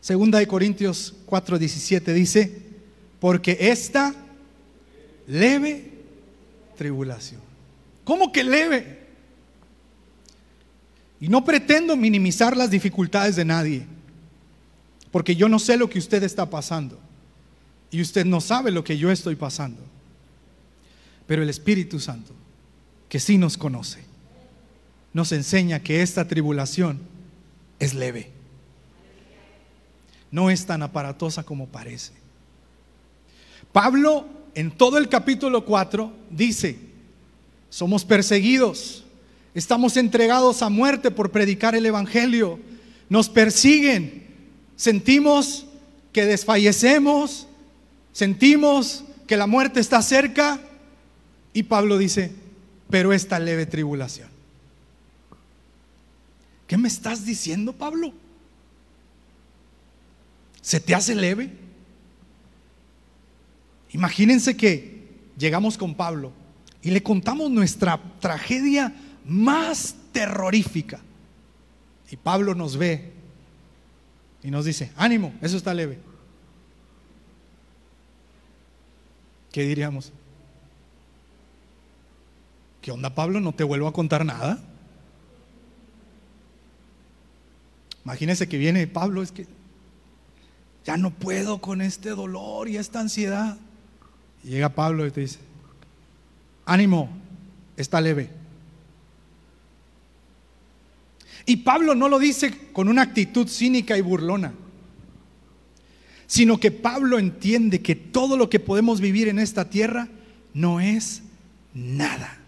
Segunda 0.00 0.38
de 0.38 0.46
Corintios 0.46 1.14
4:17 1.26 2.12
dice, 2.12 2.62
porque 3.20 3.56
esta 3.60 4.14
leve 5.26 5.90
tribulación. 6.76 7.40
¿Cómo 8.04 8.32
que 8.32 8.42
leve? 8.42 8.98
Y 11.20 11.28
no 11.28 11.44
pretendo 11.44 11.96
minimizar 11.96 12.56
las 12.56 12.70
dificultades 12.70 13.36
de 13.36 13.44
nadie, 13.44 13.86
porque 15.10 15.36
yo 15.36 15.50
no 15.50 15.58
sé 15.58 15.76
lo 15.76 15.90
que 15.90 15.98
usted 15.98 16.22
está 16.22 16.48
pasando 16.48 16.98
y 17.90 18.00
usted 18.00 18.24
no 18.24 18.40
sabe 18.40 18.70
lo 18.70 18.82
que 18.82 18.96
yo 18.96 19.10
estoy 19.10 19.36
pasando. 19.36 19.82
Pero 21.30 21.44
el 21.44 21.48
Espíritu 21.48 22.00
Santo, 22.00 22.32
que 23.08 23.20
sí 23.20 23.38
nos 23.38 23.56
conoce, 23.56 24.00
nos 25.12 25.30
enseña 25.30 25.78
que 25.78 26.02
esta 26.02 26.26
tribulación 26.26 26.98
es 27.78 27.94
leve. 27.94 28.32
No 30.32 30.50
es 30.50 30.66
tan 30.66 30.82
aparatosa 30.82 31.44
como 31.44 31.68
parece. 31.68 32.14
Pablo 33.72 34.26
en 34.56 34.72
todo 34.72 34.98
el 34.98 35.08
capítulo 35.08 35.64
4 35.64 36.12
dice, 36.30 36.80
somos 37.68 38.04
perseguidos, 38.04 39.04
estamos 39.54 39.96
entregados 39.96 40.62
a 40.62 40.68
muerte 40.68 41.12
por 41.12 41.30
predicar 41.30 41.76
el 41.76 41.86
Evangelio, 41.86 42.58
nos 43.08 43.28
persiguen, 43.28 44.26
sentimos 44.74 45.66
que 46.12 46.24
desfallecemos, 46.24 47.46
sentimos 48.12 49.04
que 49.28 49.36
la 49.36 49.46
muerte 49.46 49.78
está 49.78 50.02
cerca 50.02 50.60
y 51.52 51.64
Pablo 51.64 51.98
dice, 51.98 52.32
pero 52.88 53.12
esta 53.12 53.38
leve 53.38 53.66
tribulación. 53.66 54.28
¿Qué 56.66 56.76
me 56.76 56.88
estás 56.88 57.24
diciendo, 57.24 57.72
Pablo? 57.72 58.12
¿Se 60.60 60.78
te 60.78 60.94
hace 60.94 61.14
leve? 61.14 61.50
Imagínense 63.92 64.56
que 64.56 65.08
llegamos 65.36 65.76
con 65.76 65.94
Pablo 65.94 66.32
y 66.82 66.90
le 66.90 67.02
contamos 67.02 67.50
nuestra 67.50 68.00
tragedia 68.20 68.94
más 69.24 69.96
terrorífica. 70.12 71.00
Y 72.10 72.16
Pablo 72.16 72.54
nos 72.54 72.76
ve 72.76 73.12
y 74.42 74.50
nos 74.50 74.64
dice, 74.64 74.92
ánimo, 74.96 75.34
eso 75.42 75.56
está 75.56 75.74
leve. 75.74 75.98
¿Qué 79.52 79.62
diríamos? 79.62 80.12
¿Qué 82.80 82.90
onda, 82.90 83.14
Pablo? 83.14 83.40
No 83.40 83.52
te 83.52 83.64
vuelvo 83.64 83.88
a 83.88 83.92
contar 83.92 84.24
nada. 84.24 84.58
Imagínense 88.04 88.48
que 88.48 88.56
viene 88.56 88.86
Pablo, 88.86 89.22
es 89.22 89.32
que 89.32 89.46
ya 90.86 90.96
no 90.96 91.10
puedo 91.10 91.60
con 91.60 91.82
este 91.82 92.10
dolor 92.10 92.68
y 92.68 92.78
esta 92.78 93.00
ansiedad. 93.00 93.58
Y 94.42 94.48
llega 94.48 94.70
Pablo 94.70 95.06
y 95.06 95.10
te 95.10 95.20
dice, 95.20 95.38
ánimo, 96.64 97.10
está 97.76 98.00
leve. 98.00 98.30
Y 101.44 101.58
Pablo 101.58 101.94
no 101.94 102.08
lo 102.08 102.18
dice 102.18 102.72
con 102.72 102.88
una 102.88 103.02
actitud 103.02 103.46
cínica 103.48 103.98
y 103.98 104.00
burlona, 104.00 104.54
sino 106.26 106.58
que 106.58 106.70
Pablo 106.70 107.18
entiende 107.18 107.82
que 107.82 107.94
todo 107.94 108.38
lo 108.38 108.48
que 108.48 108.60
podemos 108.60 109.00
vivir 109.00 109.28
en 109.28 109.38
esta 109.38 109.68
tierra 109.68 110.08
no 110.54 110.80
es 110.80 111.22
nada 111.74 112.39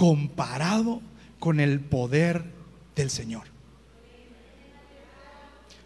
comparado 0.00 1.02
con 1.38 1.60
el 1.60 1.78
poder 1.78 2.42
del 2.96 3.10
Señor. 3.10 3.42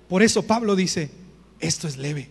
Por 0.08 0.22
eso 0.22 0.44
Pablo 0.44 0.76
dice, 0.76 1.10
esto 1.58 1.88
es 1.88 1.96
leve. 1.96 2.30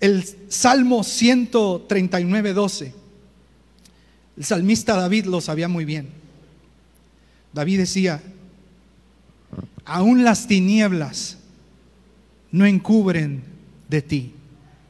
El 0.00 0.24
Salmo 0.48 1.04
139, 1.04 2.52
12. 2.52 2.92
El 4.38 4.44
salmista 4.44 4.96
David 4.96 5.26
lo 5.26 5.40
sabía 5.40 5.68
muy 5.68 5.84
bien. 5.84 6.08
David 7.52 7.78
decía, 7.78 8.20
aún 9.84 10.24
las 10.24 10.48
tinieblas 10.48 11.38
no 12.50 12.66
encubren 12.66 13.44
de 13.88 14.02
ti, 14.02 14.32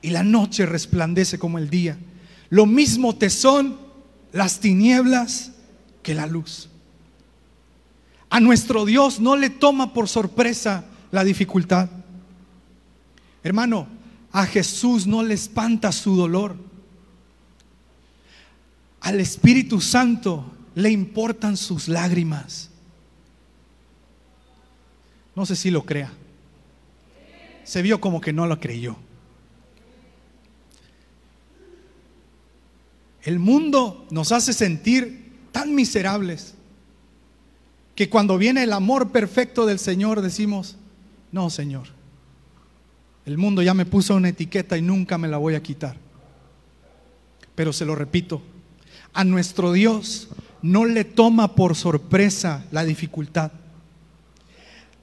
y 0.00 0.08
la 0.08 0.22
noche 0.22 0.64
resplandece 0.64 1.38
como 1.38 1.58
el 1.58 1.68
día. 1.68 1.98
Lo 2.48 2.64
mismo 2.64 3.14
te 3.14 3.28
son 3.28 3.87
las 4.38 4.60
tinieblas 4.60 5.50
que 6.00 6.14
la 6.14 6.28
luz. 6.28 6.68
A 8.30 8.38
nuestro 8.38 8.84
Dios 8.84 9.18
no 9.18 9.34
le 9.34 9.50
toma 9.50 9.92
por 9.92 10.08
sorpresa 10.08 10.84
la 11.10 11.24
dificultad. 11.24 11.90
Hermano, 13.42 13.88
a 14.30 14.46
Jesús 14.46 15.08
no 15.08 15.24
le 15.24 15.34
espanta 15.34 15.90
su 15.90 16.14
dolor. 16.14 16.54
Al 19.00 19.18
Espíritu 19.18 19.80
Santo 19.80 20.44
le 20.76 20.90
importan 20.90 21.56
sus 21.56 21.88
lágrimas. 21.88 22.70
No 25.34 25.46
sé 25.46 25.56
si 25.56 25.72
lo 25.72 25.84
crea. 25.84 26.12
Se 27.64 27.82
vio 27.82 28.00
como 28.00 28.20
que 28.20 28.32
no 28.32 28.46
lo 28.46 28.60
creyó. 28.60 28.98
El 33.22 33.38
mundo 33.38 34.06
nos 34.10 34.32
hace 34.32 34.52
sentir 34.52 35.32
tan 35.52 35.74
miserables 35.74 36.54
que 37.94 38.08
cuando 38.08 38.38
viene 38.38 38.62
el 38.62 38.72
amor 38.72 39.10
perfecto 39.10 39.66
del 39.66 39.78
Señor 39.78 40.22
decimos, 40.22 40.76
no, 41.32 41.50
Señor, 41.50 41.88
el 43.26 43.36
mundo 43.36 43.60
ya 43.60 43.74
me 43.74 43.86
puso 43.86 44.14
una 44.14 44.28
etiqueta 44.28 44.78
y 44.78 44.82
nunca 44.82 45.18
me 45.18 45.28
la 45.28 45.36
voy 45.36 45.54
a 45.54 45.62
quitar. 45.62 45.96
Pero 47.54 47.72
se 47.72 47.84
lo 47.84 47.94
repito, 47.94 48.40
a 49.12 49.24
nuestro 49.24 49.72
Dios 49.72 50.28
no 50.62 50.84
le 50.84 51.04
toma 51.04 51.54
por 51.54 51.74
sorpresa 51.74 52.64
la 52.70 52.84
dificultad. 52.84 53.50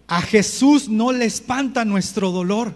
A 0.07 0.21
Jesús 0.21 0.87
no 0.87 1.11
le 1.11 1.25
espanta 1.25 1.83
nuestro 1.83 2.31
dolor. 2.31 2.73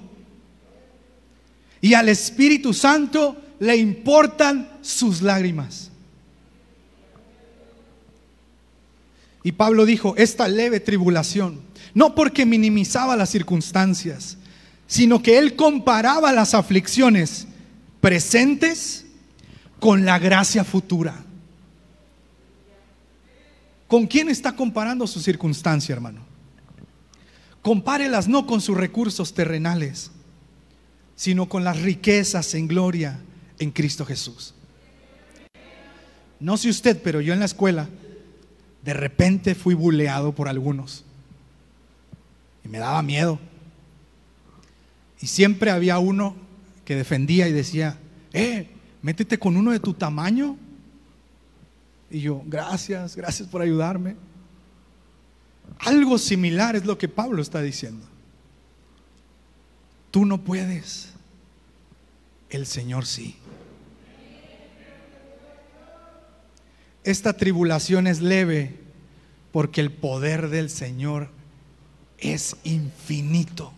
Y 1.81 1.93
al 1.93 2.09
Espíritu 2.09 2.73
Santo 2.73 3.37
le 3.59 3.75
importan 3.75 4.69
sus 4.81 5.21
lágrimas. 5.21 5.91
Y 9.43 9.51
Pablo 9.51 9.85
dijo, 9.85 10.15
esta 10.17 10.47
leve 10.47 10.79
tribulación, 10.79 11.61
no 11.93 12.15
porque 12.15 12.45
minimizaba 12.45 13.15
las 13.15 13.29
circunstancias, 13.29 14.37
sino 14.87 15.21
que 15.21 15.37
él 15.37 15.55
comparaba 15.55 16.31
las 16.33 16.53
aflicciones 16.53 17.47
presentes 18.01 19.05
con 19.79 20.05
la 20.05 20.19
gracia 20.19 20.63
futura. 20.63 21.23
¿Con 23.87 24.07
quién 24.07 24.29
está 24.29 24.55
comparando 24.55 25.07
su 25.07 25.19
circunstancia, 25.19 25.93
hermano? 25.93 26.21
Compárelas 27.61 28.27
no 28.27 28.45
con 28.45 28.61
sus 28.61 28.77
recursos 28.77 29.33
terrenales, 29.33 30.11
sino 31.15 31.49
con 31.49 31.63
las 31.63 31.81
riquezas 31.81 32.53
en 32.53 32.67
gloria 32.67 33.19
en 33.59 33.71
Cristo 33.71 34.05
Jesús. 34.05 34.53
No 36.39 36.57
sé 36.57 36.69
usted, 36.69 37.01
pero 37.03 37.21
yo 37.21 37.33
en 37.33 37.39
la 37.39 37.45
escuela 37.45 37.89
de 38.83 38.93
repente 38.93 39.55
fui 39.55 39.73
buleado 39.73 40.33
por 40.33 40.47
algunos 40.47 41.03
y 42.63 42.69
me 42.69 42.79
daba 42.79 43.01
miedo. 43.01 43.39
Y 45.21 45.27
siempre 45.27 45.69
había 45.69 45.99
uno 45.99 46.35
que 46.85 46.95
defendía 46.95 47.47
y 47.47 47.51
decía, 47.51 47.97
eh, 48.33 48.69
métete 49.01 49.37
con 49.37 49.57
uno 49.57 49.71
de 49.71 49.79
tu 49.79 49.93
tamaño. 49.93 50.57
Y 52.09 52.21
yo, 52.21 52.41
gracias, 52.45 53.15
gracias 53.15 53.47
por 53.47 53.61
ayudarme. 53.61 54.15
Algo 55.79 56.17
similar 56.17 56.75
es 56.75 56.85
lo 56.85 56.97
que 56.97 57.07
Pablo 57.07 57.41
está 57.41 57.61
diciendo. 57.61 58.05
Tú 60.09 60.25
no 60.25 60.41
puedes, 60.41 61.13
el 62.49 62.65
Señor 62.65 63.05
sí. 63.05 63.35
Esta 67.03 67.33
tribulación 67.33 68.07
es 68.07 68.21
leve 68.21 68.75
porque 69.51 69.81
el 69.81 69.91
poder 69.91 70.49
del 70.49 70.69
Señor 70.69 71.29
es 72.17 72.55
infinito. 72.63 73.73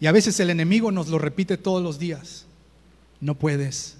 Y 0.00 0.06
a 0.06 0.12
veces 0.12 0.40
el 0.40 0.50
enemigo 0.50 0.90
nos 0.90 1.08
lo 1.08 1.18
repite 1.18 1.56
todos 1.56 1.82
los 1.82 1.98
días. 1.98 2.46
No 3.20 3.34
puedes, 3.34 3.96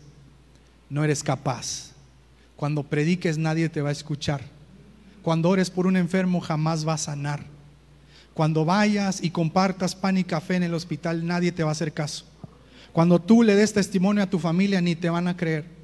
no 0.89 1.05
eres 1.05 1.23
capaz. 1.23 1.93
Cuando 2.57 2.83
prediques 2.83 3.39
nadie 3.39 3.69
te 3.69 3.83
va 3.83 3.91
a 3.91 3.93
escuchar. 3.93 4.43
Cuando 5.23 5.51
ores 5.51 5.71
por 5.71 5.87
un 5.87 5.97
enfermo 5.97 6.41
jamás 6.41 6.87
va 6.89 6.95
a 6.95 6.99
sanar. 6.99 7.45
Cuando 8.33 8.65
vayas 8.65 9.23
y 9.23 9.31
compartas 9.31 9.95
pan 9.95 10.17
y 10.17 10.25
café 10.25 10.57
en 10.57 10.63
el 10.63 10.75
hospital 10.75 11.27
nadie 11.27 11.53
te 11.53 11.63
va 11.63 11.71
a 11.71 11.73
hacer 11.73 11.93
caso. 11.93 12.25
Cuando 12.93 13.21
tú 13.21 13.43
le 13.43 13.55
des 13.55 13.73
testimonio 13.73 14.23
a 14.23 14.31
tu 14.31 14.39
familia 14.39 14.81
ni 14.81 14.97
te 14.97 15.11
van 15.11 15.29
a 15.29 15.37
creer. 15.37 15.80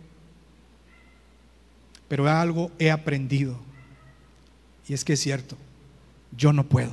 Pero 2.09 2.29
algo 2.29 2.71
he 2.79 2.91
aprendido. 2.91 3.59
Y 4.89 4.95
es 4.95 5.05
que 5.05 5.15
es 5.15 5.21
cierto, 5.21 5.57
yo 6.37 6.53
no 6.53 6.65
puedo. 6.65 6.93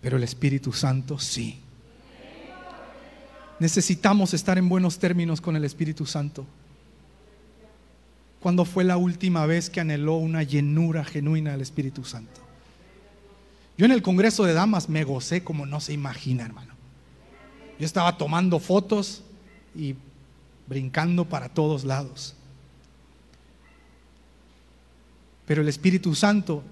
Pero 0.00 0.16
el 0.16 0.22
Espíritu 0.22 0.72
Santo 0.72 1.18
sí. 1.18 1.60
Necesitamos 3.58 4.34
estar 4.34 4.58
en 4.58 4.68
buenos 4.68 4.98
términos 4.98 5.40
con 5.40 5.54
el 5.54 5.64
Espíritu 5.64 6.06
Santo. 6.06 6.46
¿Cuándo 8.40 8.64
fue 8.64 8.82
la 8.82 8.96
última 8.96 9.46
vez 9.46 9.70
que 9.70 9.80
anheló 9.80 10.16
una 10.16 10.42
llenura 10.42 11.04
genuina 11.04 11.52
del 11.52 11.60
Espíritu 11.60 12.04
Santo? 12.04 12.40
Yo 13.78 13.86
en 13.86 13.92
el 13.92 14.02
Congreso 14.02 14.44
de 14.44 14.52
Damas 14.52 14.88
me 14.88 15.04
gocé 15.04 15.44
como 15.44 15.64
no 15.64 15.80
se 15.80 15.92
imagina, 15.92 16.44
hermano. 16.44 16.74
Yo 17.78 17.86
estaba 17.86 18.18
tomando 18.18 18.58
fotos 18.58 19.22
y 19.74 19.94
brincando 20.66 21.28
para 21.28 21.48
todos 21.48 21.84
lados. 21.84 22.34
Pero 25.46 25.62
el 25.62 25.68
Espíritu 25.68 26.14
Santo 26.14 26.62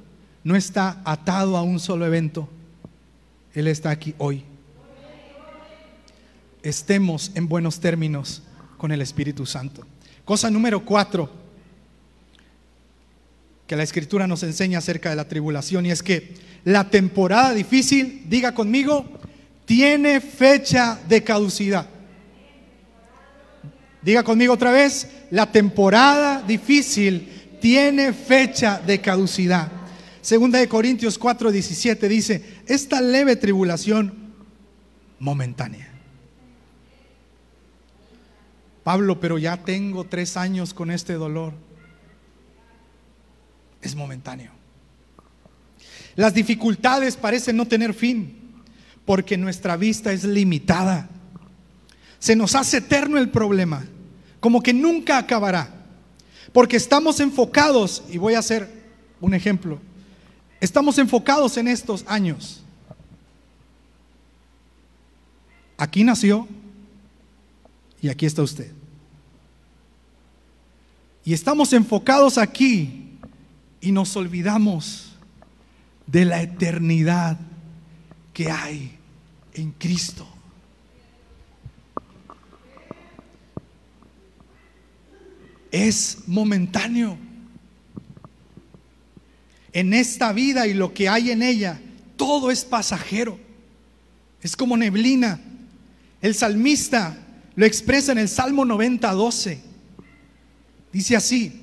no 0.44 0.56
está 0.56 1.00
atado 1.04 1.56
a 1.56 1.62
un 1.62 1.80
solo 1.80 2.06
evento. 2.06 2.48
Él 3.54 3.66
está 3.66 3.90
aquí 3.90 4.14
hoy. 4.18 4.44
Estemos 6.62 7.32
en 7.34 7.48
buenos 7.48 7.80
términos 7.80 8.42
con 8.76 8.92
el 8.92 9.02
Espíritu 9.02 9.46
Santo. 9.46 9.86
Cosa 10.24 10.50
número 10.50 10.84
cuatro 10.84 11.30
que 13.66 13.76
la 13.76 13.82
Escritura 13.82 14.26
nos 14.26 14.42
enseña 14.42 14.78
acerca 14.78 15.10
de 15.10 15.16
la 15.16 15.28
tribulación 15.28 15.86
y 15.86 15.90
es 15.90 16.02
que 16.02 16.34
la 16.64 16.90
temporada 16.90 17.54
difícil, 17.54 18.24
diga 18.28 18.52
conmigo, 18.52 19.04
tiene 19.64 20.20
fecha 20.20 20.98
de 21.08 21.22
caducidad. 21.22 21.86
Diga 24.02 24.22
conmigo 24.22 24.54
otra 24.54 24.72
vez, 24.72 25.08
la 25.30 25.52
temporada 25.52 26.42
difícil 26.42 27.39
tiene 27.60 28.12
fecha 28.12 28.80
de 28.80 29.00
caducidad. 29.00 29.70
Segunda 30.20 30.58
de 30.58 30.68
Corintios 30.68 31.18
4, 31.18 31.50
17 31.50 32.08
dice, 32.08 32.62
esta 32.66 33.00
leve 33.00 33.36
tribulación 33.36 34.12
momentánea. 35.18 35.88
Pablo, 38.82 39.20
pero 39.20 39.38
ya 39.38 39.56
tengo 39.58 40.04
tres 40.04 40.36
años 40.36 40.74
con 40.74 40.90
este 40.90 41.14
dolor. 41.14 41.52
Es 43.82 43.94
momentáneo. 43.94 44.52
Las 46.16 46.34
dificultades 46.34 47.16
parecen 47.16 47.56
no 47.56 47.66
tener 47.66 47.94
fin 47.94 48.36
porque 49.04 49.36
nuestra 49.36 49.76
vista 49.76 50.12
es 50.12 50.24
limitada. 50.24 51.08
Se 52.18 52.36
nos 52.36 52.54
hace 52.54 52.78
eterno 52.78 53.18
el 53.18 53.30
problema, 53.30 53.84
como 54.40 54.62
que 54.62 54.74
nunca 54.74 55.18
acabará. 55.18 55.79
Porque 56.52 56.76
estamos 56.76 57.20
enfocados, 57.20 58.02
y 58.08 58.18
voy 58.18 58.34
a 58.34 58.40
hacer 58.40 58.68
un 59.20 59.34
ejemplo, 59.34 59.78
estamos 60.60 60.98
enfocados 60.98 61.56
en 61.56 61.68
estos 61.68 62.04
años. 62.06 62.62
Aquí 65.76 66.04
nació 66.04 66.46
y 68.02 68.08
aquí 68.08 68.26
está 68.26 68.42
usted. 68.42 68.70
Y 71.24 71.32
estamos 71.32 71.72
enfocados 71.72 72.38
aquí 72.38 73.18
y 73.80 73.92
nos 73.92 74.16
olvidamos 74.16 75.12
de 76.06 76.24
la 76.24 76.42
eternidad 76.42 77.38
que 78.32 78.50
hay 78.50 78.98
en 79.54 79.70
Cristo. 79.72 80.26
Es 85.70 86.18
momentáneo. 86.26 87.16
En 89.72 89.94
esta 89.94 90.32
vida 90.32 90.66
y 90.66 90.74
lo 90.74 90.92
que 90.92 91.08
hay 91.08 91.30
en 91.30 91.42
ella, 91.42 91.80
todo 92.16 92.50
es 92.50 92.64
pasajero. 92.64 93.38
Es 94.42 94.56
como 94.56 94.76
neblina. 94.76 95.40
El 96.20 96.34
salmista 96.34 97.16
lo 97.54 97.66
expresa 97.66 98.12
en 98.12 98.18
el 98.18 98.28
Salmo 98.28 98.64
90, 98.64 99.12
12. 99.12 99.60
Dice 100.92 101.16
así, 101.16 101.60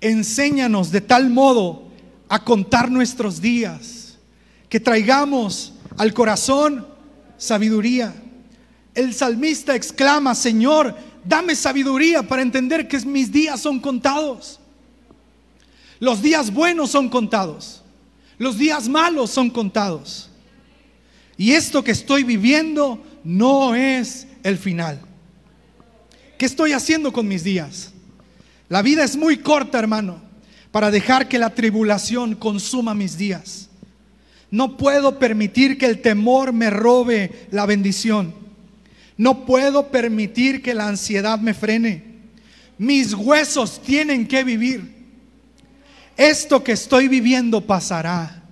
enséñanos 0.00 0.90
de 0.90 1.00
tal 1.00 1.30
modo 1.30 1.90
a 2.28 2.44
contar 2.44 2.90
nuestros 2.90 3.40
días, 3.40 4.18
que 4.68 4.80
traigamos 4.80 5.74
al 5.96 6.14
corazón 6.14 6.86
sabiduría. 7.36 8.14
El 8.94 9.14
salmista 9.14 9.74
exclama, 9.74 10.34
Señor, 10.34 10.96
dame 11.24 11.54
sabiduría 11.54 12.22
para 12.22 12.42
entender 12.42 12.88
que 12.88 12.98
mis 13.00 13.30
días 13.30 13.60
son 13.60 13.80
contados. 13.80 14.58
Los 16.00 16.20
días 16.22 16.52
buenos 16.52 16.90
son 16.90 17.08
contados. 17.08 17.82
Los 18.38 18.58
días 18.58 18.88
malos 18.88 19.30
son 19.30 19.50
contados. 19.50 20.30
Y 21.36 21.52
esto 21.52 21.84
que 21.84 21.92
estoy 21.92 22.24
viviendo 22.24 23.02
no 23.24 23.74
es 23.74 24.26
el 24.42 24.58
final. 24.58 25.00
¿Qué 26.38 26.46
estoy 26.46 26.72
haciendo 26.72 27.12
con 27.12 27.28
mis 27.28 27.44
días? 27.44 27.92
La 28.68 28.82
vida 28.82 29.04
es 29.04 29.16
muy 29.16 29.36
corta, 29.36 29.78
hermano, 29.78 30.20
para 30.70 30.90
dejar 30.90 31.28
que 31.28 31.38
la 31.38 31.50
tribulación 31.50 32.34
consuma 32.34 32.94
mis 32.94 33.16
días. 33.16 33.68
No 34.50 34.76
puedo 34.76 35.18
permitir 35.18 35.78
que 35.78 35.86
el 35.86 36.00
temor 36.00 36.52
me 36.52 36.68
robe 36.68 37.46
la 37.50 37.64
bendición. 37.64 38.34
No 39.16 39.44
puedo 39.44 39.88
permitir 39.88 40.62
que 40.62 40.74
la 40.74 40.88
ansiedad 40.88 41.38
me 41.38 41.54
frene. 41.54 42.04
Mis 42.78 43.14
huesos 43.14 43.80
tienen 43.82 44.26
que 44.26 44.44
vivir. 44.44 45.02
Esto 46.16 46.62
que 46.62 46.72
estoy 46.72 47.08
viviendo 47.08 47.60
pasará. 47.60 48.42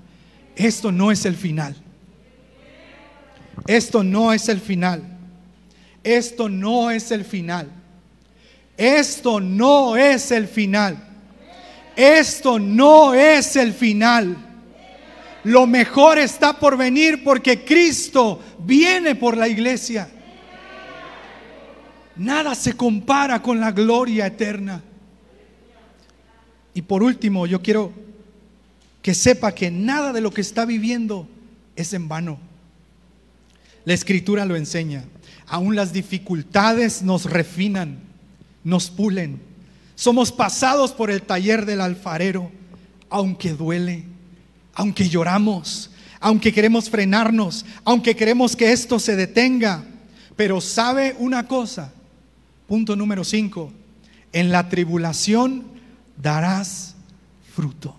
Esto 0.57 0.93
no 0.93 1.11
es 1.11 1.25
el 1.25 1.37
final. 1.37 1.77
Esto 3.67 4.03
no 4.03 4.33
es 4.33 4.49
el 4.49 4.61
final. 4.61 5.03
Esto 6.03 6.49
no 6.49 6.91
es 6.91 7.11
el 7.11 7.25
final. 7.25 7.71
Esto 8.77 9.41
no 9.41 9.97
es 9.97 10.31
el 10.31 10.49
final. 10.49 10.97
Esto 11.97 12.59
no 12.59 13.15
es 13.15 13.57
el 13.57 13.75
final. 13.75 14.37
Lo 15.45 15.67
mejor 15.67 16.19
está 16.19 16.59
por 16.59 16.77
venir 16.77 17.25
porque 17.25 17.65
Cristo 17.65 18.41
viene 18.59 19.15
por 19.15 19.37
la 19.37 19.49
iglesia. 19.49 20.09
Nada 22.21 22.55
se 22.55 22.75
compara 22.75 23.41
con 23.41 23.61
la 23.61 23.73
gloria 23.73 24.27
eterna. 24.27 24.83
Y 26.75 26.83
por 26.83 27.03
último, 27.03 27.47
yo 27.47 27.63
quiero 27.63 27.93
que 29.01 29.15
sepa 29.15 29.55
que 29.55 29.71
nada 29.71 30.13
de 30.13 30.21
lo 30.21 30.31
que 30.31 30.43
está 30.43 30.67
viviendo 30.67 31.27
es 31.77 31.95
en 31.95 32.09
vano. 32.09 32.39
La 33.87 33.95
escritura 33.95 34.45
lo 34.45 34.55
enseña. 34.55 35.05
Aún 35.47 35.75
las 35.75 35.95
dificultades 35.95 37.03
nos 37.03 37.25
refinan 37.25 38.11
nos 38.65 38.91
pulen. 38.91 39.41
Somos 39.95 40.31
pasados 40.31 40.93
por 40.93 41.11
el 41.11 41.23
taller 41.23 41.65
del 41.65 41.81
alfarero, 41.81 42.51
aunque 43.09 43.55
duele, 43.55 44.05
aunque 44.75 45.09
lloramos, 45.09 45.91
aunque 46.21 46.53
queremos 46.53 46.91
frenarnos, 46.91 47.65
aunque 47.85 48.15
queremos 48.15 48.57
que 48.57 48.73
esto 48.73 48.99
se 48.99 49.17
detenga. 49.17 49.85
Pero 50.37 50.61
sabe 50.61 51.17
una 51.19 51.47
cosa, 51.47 51.93
punto 52.71 52.95
número 52.95 53.25
5, 53.25 53.73
en 54.33 54.53
la 54.53 54.69
tribulación 54.69 55.65
darás 56.17 56.95
fruto. 57.53 57.97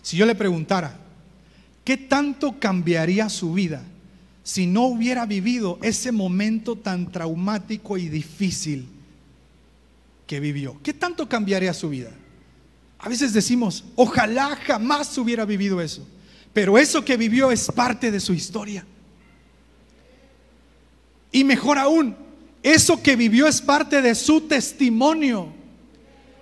Si 0.00 0.16
yo 0.16 0.24
le 0.24 0.36
preguntara, 0.36 0.96
¿qué 1.82 1.96
tanto 1.96 2.60
cambiaría 2.60 3.28
su 3.28 3.54
vida 3.54 3.82
si 4.44 4.68
no 4.68 4.84
hubiera 4.84 5.26
vivido 5.26 5.80
ese 5.82 6.12
momento 6.12 6.76
tan 6.76 7.10
traumático 7.10 7.98
y 7.98 8.08
difícil 8.08 8.86
que 10.28 10.38
vivió? 10.38 10.80
¿Qué 10.80 10.92
tanto 10.92 11.28
cambiaría 11.28 11.74
su 11.74 11.88
vida? 11.88 12.12
A 13.00 13.08
veces 13.08 13.32
decimos, 13.32 13.84
ojalá 13.96 14.54
jamás 14.64 15.18
hubiera 15.18 15.44
vivido 15.44 15.80
eso, 15.80 16.06
pero 16.52 16.78
eso 16.78 17.04
que 17.04 17.16
vivió 17.16 17.50
es 17.50 17.66
parte 17.66 18.12
de 18.12 18.20
su 18.20 18.32
historia. 18.32 18.86
Y 21.30 21.44
mejor 21.44 21.78
aún, 21.78 22.16
eso 22.62 23.02
que 23.02 23.16
vivió 23.16 23.46
es 23.46 23.60
parte 23.60 24.02
de 24.02 24.14
su 24.14 24.42
testimonio, 24.42 25.52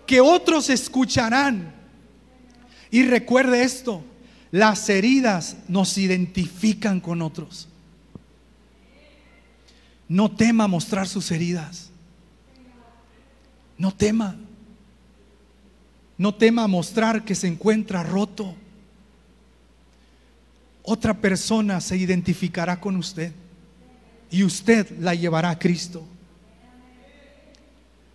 que 0.06 0.20
otros 0.20 0.70
escucharán. 0.70 1.74
Y 2.90 3.02
recuerde 3.02 3.62
esto, 3.62 4.04
las 4.50 4.88
heridas 4.88 5.56
nos 5.68 5.98
identifican 5.98 7.00
con 7.00 7.20
otros. 7.20 7.68
No 10.08 10.30
tema 10.30 10.68
mostrar 10.68 11.08
sus 11.08 11.30
heridas. 11.32 11.90
No 13.76 13.92
tema. 13.92 14.36
No 16.16 16.34
tema 16.34 16.66
mostrar 16.68 17.24
que 17.24 17.34
se 17.34 17.48
encuentra 17.48 18.04
roto. 18.04 18.54
Otra 20.82 21.12
persona 21.12 21.80
se 21.80 21.96
identificará 21.96 22.80
con 22.80 22.96
usted 22.96 23.32
y 24.30 24.42
usted 24.44 24.98
la 24.98 25.14
llevará 25.14 25.50
a 25.50 25.58
Cristo. 25.58 26.06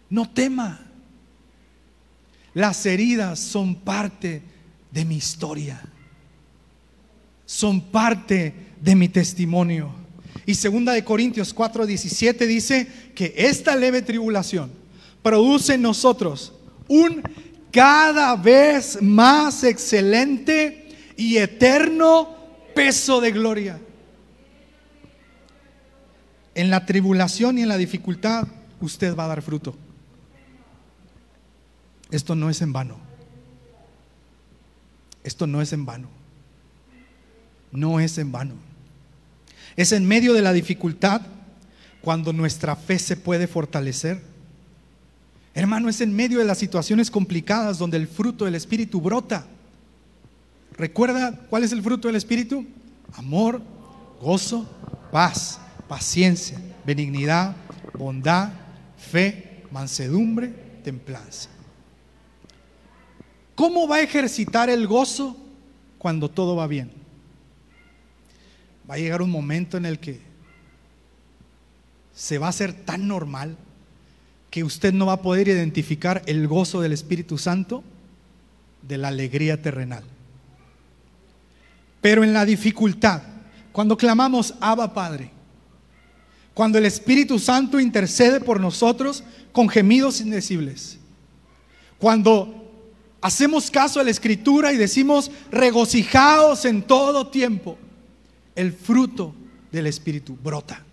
No 0.09 0.30
tema. 0.30 0.88
Las 2.53 2.86
heridas 2.86 3.39
son 3.39 3.76
parte 3.76 4.41
de 4.91 5.05
mi 5.05 5.16
historia. 5.16 5.82
Son 7.45 7.80
parte 7.80 8.53
de 8.82 8.95
mi 8.95 9.07
testimonio. 9.07 9.93
Y 10.45 10.55
segunda 10.55 10.93
de 10.93 11.03
Corintios 11.03 11.55
4:17 11.55 12.45
dice 12.45 12.88
que 13.16 13.34
esta 13.38 13.76
leve 13.76 14.01
tribulación 14.01 14.72
produce 15.22 15.76
en 15.76 15.84
nosotros 15.84 16.53
un 16.88 17.22
cada 17.72 18.36
vez 18.36 19.01
más 19.01 19.64
excelente 19.64 20.89
y 21.16 21.38
eterno 21.38 22.36
peso 22.76 23.22
de 23.22 23.32
gloria. 23.32 23.80
En 26.62 26.70
la 26.70 26.86
tribulación 26.86 27.57
y 27.57 27.64
en 27.64 27.70
la 27.70 27.78
dificultad, 27.78 28.47
usted 28.82 29.16
va 29.16 29.26
a 29.26 29.30
dar 29.30 29.41
fruto. 29.41 29.76
Esto 32.12 32.36
no 32.36 32.51
es 32.51 32.62
en 32.62 32.72
vano. 32.72 32.99
Esto 35.24 35.47
no 35.47 35.59
es 35.59 35.74
en 35.74 35.88
vano. 35.88 36.07
No 37.72 37.99
es 37.99 38.16
en 38.20 38.32
vano. 38.32 38.53
Es 39.76 39.91
en 39.91 40.05
medio 40.07 40.34
de 40.34 40.43
la 40.43 40.53
dificultad 40.53 41.22
cuando 41.99 42.32
nuestra 42.32 42.76
fe 42.76 42.99
se 42.99 43.18
puede 43.18 43.47
fortalecer. 43.47 44.22
Hermano, 45.55 45.89
es 45.89 45.99
en 45.99 46.16
medio 46.16 46.38
de 46.38 46.45
las 46.45 46.59
situaciones 46.59 47.09
complicadas 47.09 47.80
donde 47.80 47.97
el 47.97 48.07
fruto 48.07 48.45
del 48.45 48.53
Espíritu 48.53 49.01
brota. 49.01 49.47
¿Recuerda 50.78 51.39
cuál 51.49 51.64
es 51.64 51.72
el 51.72 51.82
fruto 51.82 52.07
del 52.07 52.18
Espíritu? 52.18 52.68
Amor, 53.14 53.64
gozo, 54.22 54.70
paz, 55.12 55.59
paciencia, 55.92 56.58
benignidad, 56.86 57.54
bondad, 58.00 58.54
fe, 58.96 59.66
mansedumbre, 59.72 60.48
templanza. 60.86 61.50
¿Cómo 63.56 63.89
va 63.89 63.98
a 63.98 64.02
ejercitar 64.02 64.70
el 64.70 64.88
gozo 64.88 65.36
cuando 65.98 66.30
todo 66.30 66.56
va 66.56 66.68
bien? 66.68 66.94
Va 68.89 68.94
a 68.94 69.00
llegar 69.00 69.22
un 69.22 69.32
momento 69.32 69.76
en 69.76 69.86
el 69.86 70.00
que 70.00 70.22
se 72.16 72.38
va 72.38 72.46
a 72.46 72.52
hacer 72.52 72.72
tan 72.72 73.06
normal 73.06 73.58
que 74.50 74.64
usted 74.64 74.94
no 74.94 75.08
va 75.08 75.14
a 75.14 75.22
poder 75.22 75.50
identificar 75.50 76.22
el 76.26 76.48
gozo 76.48 76.80
del 76.80 76.94
Espíritu 76.94 77.38
Santo 77.38 77.84
de 78.82 78.98
la 78.98 79.10
alegría 79.10 79.62
terrenal. 79.62 80.06
Pero 82.00 82.24
en 82.24 82.32
la 82.32 82.46
dificultad, 82.46 83.24
cuando 83.74 83.98
clamamos, 83.98 84.54
Abba 84.62 84.94
Padre, 84.94 85.41
cuando 86.62 86.78
el 86.78 86.86
Espíritu 86.86 87.39
Santo 87.39 87.80
intercede 87.80 88.39
por 88.39 88.59
nosotros 88.59 89.24
con 89.51 89.68
gemidos 89.68 90.22
indecibles, 90.22 90.99
cuando 91.97 92.72
hacemos 93.20 93.72
caso 93.72 93.99
a 93.99 94.03
la 94.03 94.12
Escritura 94.12 94.72
y 94.72 94.78
decimos, 94.78 95.32
regocijaos 95.49 96.66
en 96.66 96.84
todo 96.84 97.30
tiempo, 97.30 97.80
el 98.53 98.74
fruto 98.74 99.34
del 99.72 99.88
Espíritu 99.88 100.38
brota. 100.43 100.86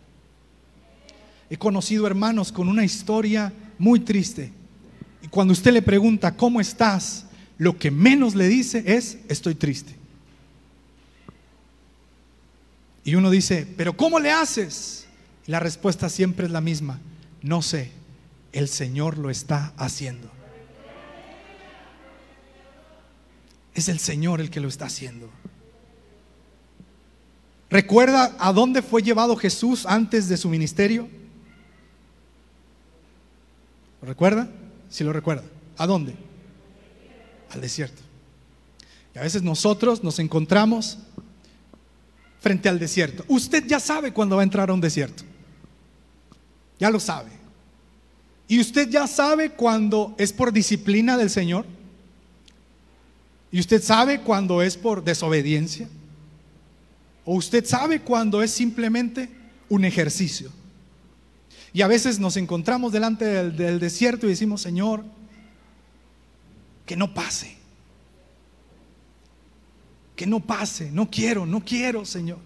He 1.51 1.59
conocido 1.59 2.07
hermanos 2.07 2.51
con 2.51 2.71
una 2.71 2.87
historia 2.87 3.53
muy 3.79 4.01
triste. 4.01 4.51
Y 5.23 5.29
cuando 5.29 5.53
usted 5.53 5.75
le 5.75 5.83
pregunta, 5.83 6.35
¿cómo 6.35 6.63
estás? 6.63 7.27
Lo 7.59 7.77
que 7.77 7.91
menos 7.91 8.35
le 8.35 8.49
dice 8.49 8.85
es, 8.87 9.19
estoy 9.29 9.55
triste. 9.55 9.95
Y 13.05 13.17
uno 13.17 13.29
dice, 13.31 13.69
¿pero 13.77 13.95
cómo 13.95 14.19
le 14.19 14.33
haces? 14.33 15.05
La 15.49 15.61
respuesta 15.61 16.11
siempre 16.11 16.45
es 16.45 16.53
la 16.53 16.61
misma, 16.61 17.01
no 17.41 17.63
sé, 17.63 17.91
el 18.53 18.69
Señor 18.69 19.17
lo 19.17 19.31
está 19.31 19.73
haciendo. 19.79 20.31
Es 23.73 23.89
el 23.89 23.99
Señor 23.99 24.43
el 24.43 24.51
que 24.51 24.61
lo 24.61 24.69
está 24.69 24.85
haciendo. 24.85 25.31
¿Recuerda 27.71 28.37
a 28.39 28.53
dónde 28.53 28.83
fue 28.83 29.03
llevado 29.03 29.37
Jesús 29.37 29.87
antes 29.87 30.29
de 30.29 30.37
su 30.37 30.51
ministerio? 30.51 31.09
¿Lo 34.03 34.09
recuerda? 34.09 34.51
Si 34.91 35.03
lo 35.03 35.15
recuerda. 35.15 35.45
¿A 35.79 35.87
dónde? 35.87 36.15
Al 37.49 37.63
desierto. 37.63 38.03
Y 39.15 39.19
a 39.19 39.23
veces 39.23 39.43
nosotros 39.43 40.05
nos 40.05 40.19
encontramos 40.19 40.99
frente 42.39 42.69
al 42.69 42.79
desierto. 42.79 43.25
Usted 43.29 43.65
ya 43.67 43.81
sabe 43.81 44.13
cuándo 44.13 44.37
va 44.37 44.43
a 44.43 44.45
entrar 44.45 44.69
a 44.69 44.75
un 44.75 44.83
desierto. 44.83 45.25
Ya 46.79 46.91
lo 46.91 47.01
sabe. 47.01 47.31
Y 48.47 48.61
usted 48.61 48.89
ya 48.89 49.07
sabe 49.07 49.51
cuando 49.51 50.15
es 50.19 50.33
por 50.33 50.53
disciplina 50.53 51.17
del 51.17 51.29
Señor. 51.29 51.67
Y 53.51 53.61
usted 53.61 53.83
sabe 53.83 54.21
cuando 54.21 54.63
es 54.63 54.77
por 54.77 55.05
desobediencia. 55.05 55.89
O 57.25 57.35
usted 57.35 57.65
sabe 57.67 58.01
cuando 58.01 58.43
es 58.43 58.51
simplemente 58.51 59.29
un 59.69 59.85
ejercicio. 59.85 60.51
Y 61.73 61.83
a 61.83 61.87
veces 61.87 62.19
nos 62.19 62.37
encontramos 62.39 62.93
delante 62.93 63.25
del, 63.25 63.79
desierto 63.79 64.27
y 64.27 64.31
decimos, 64.31 64.63
Señor, 64.63 65.05
que 66.87 66.97
no 66.97 67.13
pase. 67.13 67.57
Que 70.17 70.27
no 70.27 70.41
pase. 70.41 70.91
No 70.91 71.11
quiero, 71.11 71.45
no 71.45 71.63
quiero, 71.63 72.07
Señor. 72.07 72.39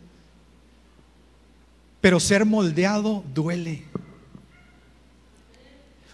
Pero 2.00 2.18
ser 2.18 2.44
moldeado 2.44 3.24
duele. 3.32 3.84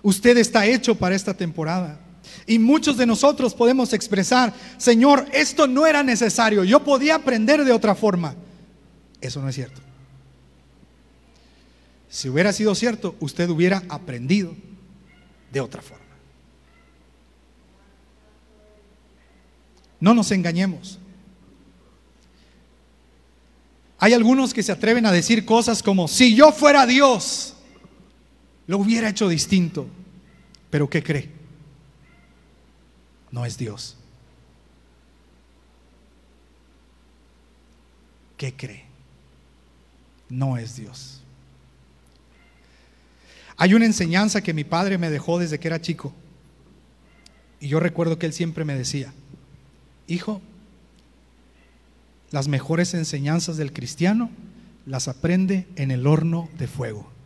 Usted 0.03 0.37
está 0.39 0.67
hecho 0.67 0.95
para 0.95 1.15
esta 1.15 1.35
temporada. 1.35 2.01
Y 2.47 2.59
muchos 2.59 2.97
de 2.97 3.07
nosotros 3.07 3.55
podemos 3.55 3.93
expresar, 3.93 4.53
Señor, 4.77 5.27
esto 5.33 5.67
no 5.67 5.87
era 5.87 6.03
necesario, 6.03 6.65
yo 6.65 6.83
podía 6.83 7.17
aprender 7.17 7.65
de 7.65 7.73
otra 7.73 7.95
forma. 7.95 8.35
Eso 9.21 9.41
no 9.43 9.49
es 9.49 9.55
cierto. 9.55 9.81
Si 12.09 12.29
hubiera 12.29 12.53
sido 12.53 12.75
cierto, 12.75 13.17
usted 13.21 13.49
hubiera 13.51 13.83
aprendido 13.89 14.55
de 15.53 15.61
otra 15.61 15.83
forma. 15.83 16.05
No 20.01 20.15
nos 20.15 20.31
engañemos. 20.31 20.99
Hay 23.99 24.13
algunos 24.13 24.55
que 24.55 24.63
se 24.63 24.73
atreven 24.73 25.07
a 25.07 25.13
decir 25.13 25.45
cosas 25.45 25.83
como, 25.83 26.07
si 26.07 26.35
yo 26.35 26.53
fuera 26.53 26.87
Dios, 26.87 27.55
lo 28.69 28.79
hubiera 28.79 29.09
hecho 29.09 29.29
distinto. 29.29 29.89
Pero 30.71 30.89
¿qué 30.89 31.03
cree? 31.03 31.29
No 33.33 33.45
es 33.45 33.59
Dios. 33.59 33.97
¿Qué 38.37 38.55
cree? 38.55 38.85
No 40.29 40.59
es 40.59 40.77
Dios. 40.77 41.23
Hay 43.57 43.75
una 43.75 43.87
enseñanza 43.87 44.43
que 44.43 44.55
mi 44.55 44.63
padre 44.63 44.99
me 44.99 45.11
dejó 45.11 45.39
desde 45.39 45.59
que 45.59 45.67
era 45.67 45.81
chico. 45.81 46.15
Y 47.61 47.69
yo 47.69 47.81
recuerdo 47.81 48.19
que 48.19 48.27
él 48.27 48.33
siempre 48.33 48.65
me 48.65 48.77
decía, 48.77 49.13
hijo, 50.07 50.41
las 52.31 52.47
mejores 52.47 52.95
enseñanzas 52.95 53.57
del 53.57 53.73
cristiano 53.73 54.31
las 54.87 55.09
aprende 55.09 55.67
en 55.75 55.91
el 55.91 56.07
horno 56.07 56.49
de 56.59 56.69
fuego. 56.69 57.18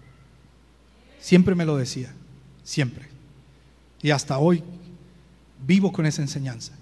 Siempre 1.23 1.55
me 1.55 1.65
lo 1.65 1.77
decía, 1.77 2.13
siempre. 2.65 3.07
Y 4.03 4.11
hasta 4.11 4.39
hoy 4.39 4.65
vivo 5.65 5.93
con 5.93 6.05
esa 6.05 6.21
enseñanza. 6.21 6.73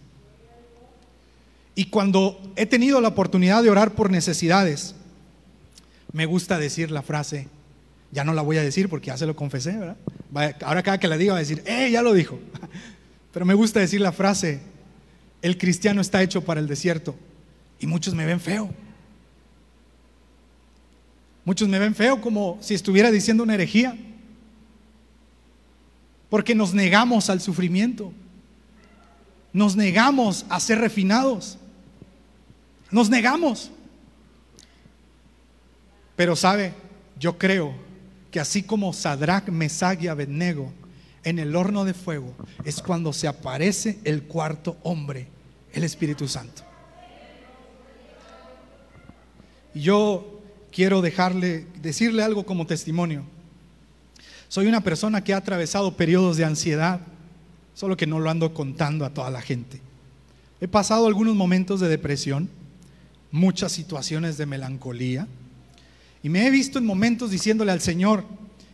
Y 1.74 1.84
cuando 1.84 2.40
he 2.56 2.64
tenido 2.64 3.02
la 3.02 3.08
oportunidad 3.08 3.62
de 3.62 3.68
orar 3.68 3.92
por 3.94 4.10
necesidades, 4.10 4.94
me 6.12 6.24
gusta 6.24 6.58
decir 6.58 6.90
la 6.90 7.02
frase, 7.02 7.48
ya 8.12 8.24
no 8.24 8.32
la 8.32 8.40
voy 8.40 8.56
a 8.56 8.62
decir 8.62 8.88
porque 8.88 9.08
ya 9.08 9.18
se 9.18 9.26
lo 9.26 9.36
confesé, 9.36 9.76
¿verdad? 9.76 10.56
Ahora 10.62 10.82
cada 10.82 10.98
que 10.98 11.06
la 11.06 11.18
diga 11.18 11.34
va 11.34 11.38
a 11.38 11.40
decir, 11.40 11.62
¡eh, 11.66 11.90
ya 11.90 12.00
lo 12.00 12.14
dijo! 12.14 12.38
Pero 13.32 13.44
me 13.44 13.52
gusta 13.52 13.78
decir 13.78 14.00
la 14.00 14.10
frase, 14.10 14.60
el 15.42 15.58
cristiano 15.58 16.00
está 16.00 16.22
hecho 16.22 16.42
para 16.42 16.60
el 16.60 16.66
desierto. 16.66 17.14
Y 17.78 17.86
muchos 17.86 18.14
me 18.14 18.24
ven 18.24 18.40
feo. 18.40 18.70
Muchos 21.44 21.68
me 21.68 21.78
ven 21.78 21.94
feo 21.94 22.22
como 22.22 22.56
si 22.62 22.72
estuviera 22.72 23.10
diciendo 23.10 23.42
una 23.42 23.54
herejía. 23.54 23.98
Porque 26.30 26.54
nos 26.54 26.72
negamos 26.72 27.28
al 27.28 27.40
sufrimiento. 27.40 28.12
Nos 29.52 29.76
negamos 29.76 30.46
a 30.48 30.60
ser 30.60 30.78
refinados. 30.78 31.58
Nos 32.90 33.10
negamos. 33.10 33.70
Pero 36.16 36.36
sabe, 36.36 36.72
yo 37.18 37.36
creo 37.36 37.74
que 38.30 38.40
así 38.40 38.62
como 38.62 38.92
Sadrach, 38.92 39.48
Mesach 39.48 40.00
y 40.02 40.08
Abednego 40.08 40.72
en 41.24 41.38
el 41.38 41.56
horno 41.56 41.84
de 41.84 41.94
fuego 41.94 42.34
es 42.64 42.80
cuando 42.80 43.12
se 43.12 43.28
aparece 43.28 43.98
el 44.04 44.22
cuarto 44.22 44.76
hombre, 44.82 45.28
el 45.72 45.84
Espíritu 45.84 46.28
Santo. 46.28 46.62
Y 49.74 49.80
yo 49.80 50.40
quiero 50.72 51.00
dejarle 51.00 51.66
decirle 51.80 52.22
algo 52.22 52.44
como 52.44 52.66
testimonio. 52.66 53.24
Soy 54.50 54.66
una 54.66 54.80
persona 54.80 55.22
que 55.22 55.32
ha 55.32 55.36
atravesado 55.36 55.96
periodos 55.96 56.36
de 56.36 56.44
ansiedad, 56.44 56.98
solo 57.72 57.96
que 57.96 58.08
no 58.08 58.18
lo 58.18 58.28
ando 58.30 58.52
contando 58.52 59.04
a 59.04 59.14
toda 59.14 59.30
la 59.30 59.40
gente. 59.40 59.80
He 60.60 60.66
pasado 60.66 61.06
algunos 61.06 61.36
momentos 61.36 61.78
de 61.78 61.86
depresión, 61.86 62.50
muchas 63.30 63.70
situaciones 63.70 64.38
de 64.38 64.46
melancolía, 64.46 65.28
y 66.24 66.28
me 66.30 66.44
he 66.44 66.50
visto 66.50 66.80
en 66.80 66.84
momentos 66.84 67.30
diciéndole 67.30 67.70
al 67.70 67.80
Señor, 67.80 68.24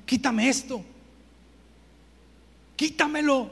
quítame 0.06 0.48
esto, 0.48 0.82
quítamelo. 2.74 3.50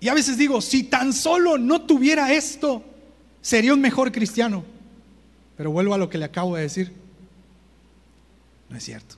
Y 0.00 0.08
a 0.08 0.14
veces 0.14 0.38
digo, 0.38 0.62
si 0.62 0.84
tan 0.84 1.12
solo 1.12 1.58
no 1.58 1.82
tuviera 1.82 2.32
esto, 2.32 2.82
sería 3.42 3.74
un 3.74 3.82
mejor 3.82 4.10
cristiano. 4.10 4.64
Pero 5.58 5.70
vuelvo 5.70 5.92
a 5.92 5.98
lo 5.98 6.08
que 6.08 6.16
le 6.16 6.24
acabo 6.24 6.56
de 6.56 6.62
decir. 6.62 6.94
No 8.70 8.78
es 8.78 8.84
cierto. 8.84 9.16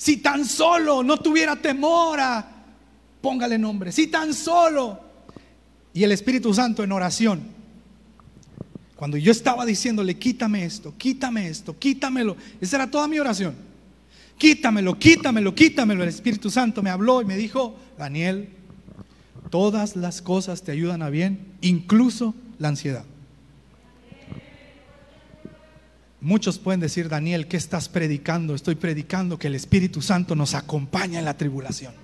Si 0.00 0.16
tan 0.16 0.46
solo 0.46 1.02
no 1.02 1.18
tuviera 1.18 1.56
temor 1.56 2.18
a, 2.20 2.50
póngale 3.20 3.58
nombre, 3.58 3.92
si 3.92 4.06
tan 4.06 4.32
solo. 4.32 4.98
Y 5.92 6.02
el 6.04 6.12
Espíritu 6.12 6.54
Santo 6.54 6.82
en 6.82 6.90
oración, 6.90 7.42
cuando 8.96 9.18
yo 9.18 9.30
estaba 9.30 9.66
diciéndole, 9.66 10.18
quítame 10.18 10.64
esto, 10.64 10.94
quítame 10.96 11.48
esto, 11.48 11.78
quítamelo, 11.78 12.34
esa 12.62 12.76
era 12.76 12.90
toda 12.90 13.08
mi 13.08 13.18
oración. 13.18 13.54
Quítamelo, 14.38 14.98
quítamelo, 14.98 15.54
quítamelo. 15.54 16.02
El 16.02 16.08
Espíritu 16.08 16.48
Santo 16.48 16.82
me 16.82 16.88
habló 16.88 17.20
y 17.20 17.26
me 17.26 17.36
dijo, 17.36 17.76
Daniel, 17.98 18.48
todas 19.50 19.96
las 19.96 20.22
cosas 20.22 20.62
te 20.62 20.72
ayudan 20.72 21.02
a 21.02 21.10
bien, 21.10 21.40
incluso 21.60 22.34
la 22.58 22.68
ansiedad. 22.68 23.04
Muchos 26.20 26.58
pueden 26.58 26.80
decir, 26.80 27.08
Daniel, 27.08 27.46
¿qué 27.48 27.56
estás 27.56 27.88
predicando? 27.88 28.54
Estoy 28.54 28.74
predicando 28.74 29.38
que 29.38 29.46
el 29.46 29.54
Espíritu 29.54 30.02
Santo 30.02 30.36
nos 30.36 30.54
acompaña 30.54 31.18
en 31.18 31.24
la 31.24 31.36
tribulación. 31.36 31.94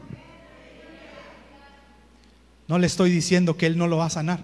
No 2.67 2.79
le 2.79 2.87
estoy 2.87 3.11
diciendo 3.11 3.57
que 3.57 3.67
Él 3.67 3.77
no 3.77 3.87
lo 3.87 3.99
va 3.99 4.07
a 4.07 4.11
sanar. 4.11 4.43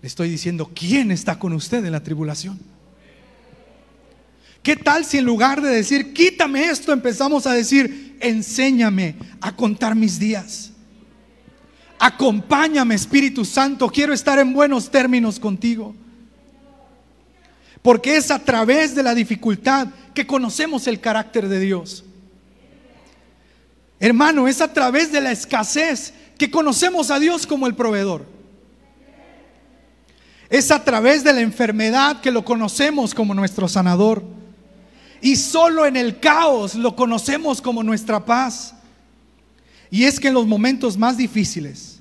Le 0.00 0.08
estoy 0.08 0.30
diciendo, 0.30 0.70
¿quién 0.74 1.10
está 1.10 1.38
con 1.38 1.52
usted 1.52 1.84
en 1.84 1.92
la 1.92 2.02
tribulación? 2.02 2.58
¿Qué 4.62 4.76
tal 4.76 5.04
si 5.04 5.18
en 5.18 5.24
lugar 5.24 5.60
de 5.60 5.70
decir, 5.70 6.14
quítame 6.14 6.64
esto, 6.64 6.92
empezamos 6.92 7.46
a 7.46 7.52
decir, 7.52 8.16
enséñame 8.20 9.16
a 9.40 9.54
contar 9.54 9.94
mis 9.94 10.18
días? 10.18 10.72
Acompáñame, 11.98 12.94
Espíritu 12.94 13.44
Santo, 13.44 13.88
quiero 13.88 14.12
estar 14.12 14.38
en 14.38 14.52
buenos 14.52 14.90
términos 14.90 15.38
contigo. 15.38 15.94
Porque 17.82 18.16
es 18.16 18.30
a 18.30 18.38
través 18.38 18.94
de 18.94 19.02
la 19.02 19.14
dificultad 19.14 19.88
que 20.14 20.26
conocemos 20.26 20.86
el 20.86 21.00
carácter 21.00 21.48
de 21.48 21.58
Dios. 21.60 22.04
Hermano, 23.98 24.48
es 24.48 24.60
a 24.60 24.72
través 24.72 25.12
de 25.12 25.20
la 25.20 25.32
escasez 25.32 26.14
que 26.38 26.50
conocemos 26.50 27.10
a 27.10 27.18
Dios 27.18 27.46
como 27.46 27.66
el 27.66 27.74
proveedor. 27.74 28.26
Es 30.48 30.70
a 30.70 30.84
través 30.84 31.24
de 31.24 31.32
la 31.32 31.40
enfermedad 31.40 32.20
que 32.20 32.30
lo 32.30 32.44
conocemos 32.44 33.14
como 33.14 33.34
nuestro 33.34 33.68
sanador. 33.68 34.22
Y 35.20 35.36
solo 35.36 35.86
en 35.86 35.96
el 35.96 36.20
caos 36.20 36.74
lo 36.74 36.94
conocemos 36.96 37.62
como 37.62 37.82
nuestra 37.82 38.24
paz. 38.24 38.74
Y 39.90 40.04
es 40.04 40.18
que 40.18 40.28
en 40.28 40.34
los 40.34 40.46
momentos 40.46 40.96
más 40.96 41.16
difíciles, 41.16 42.00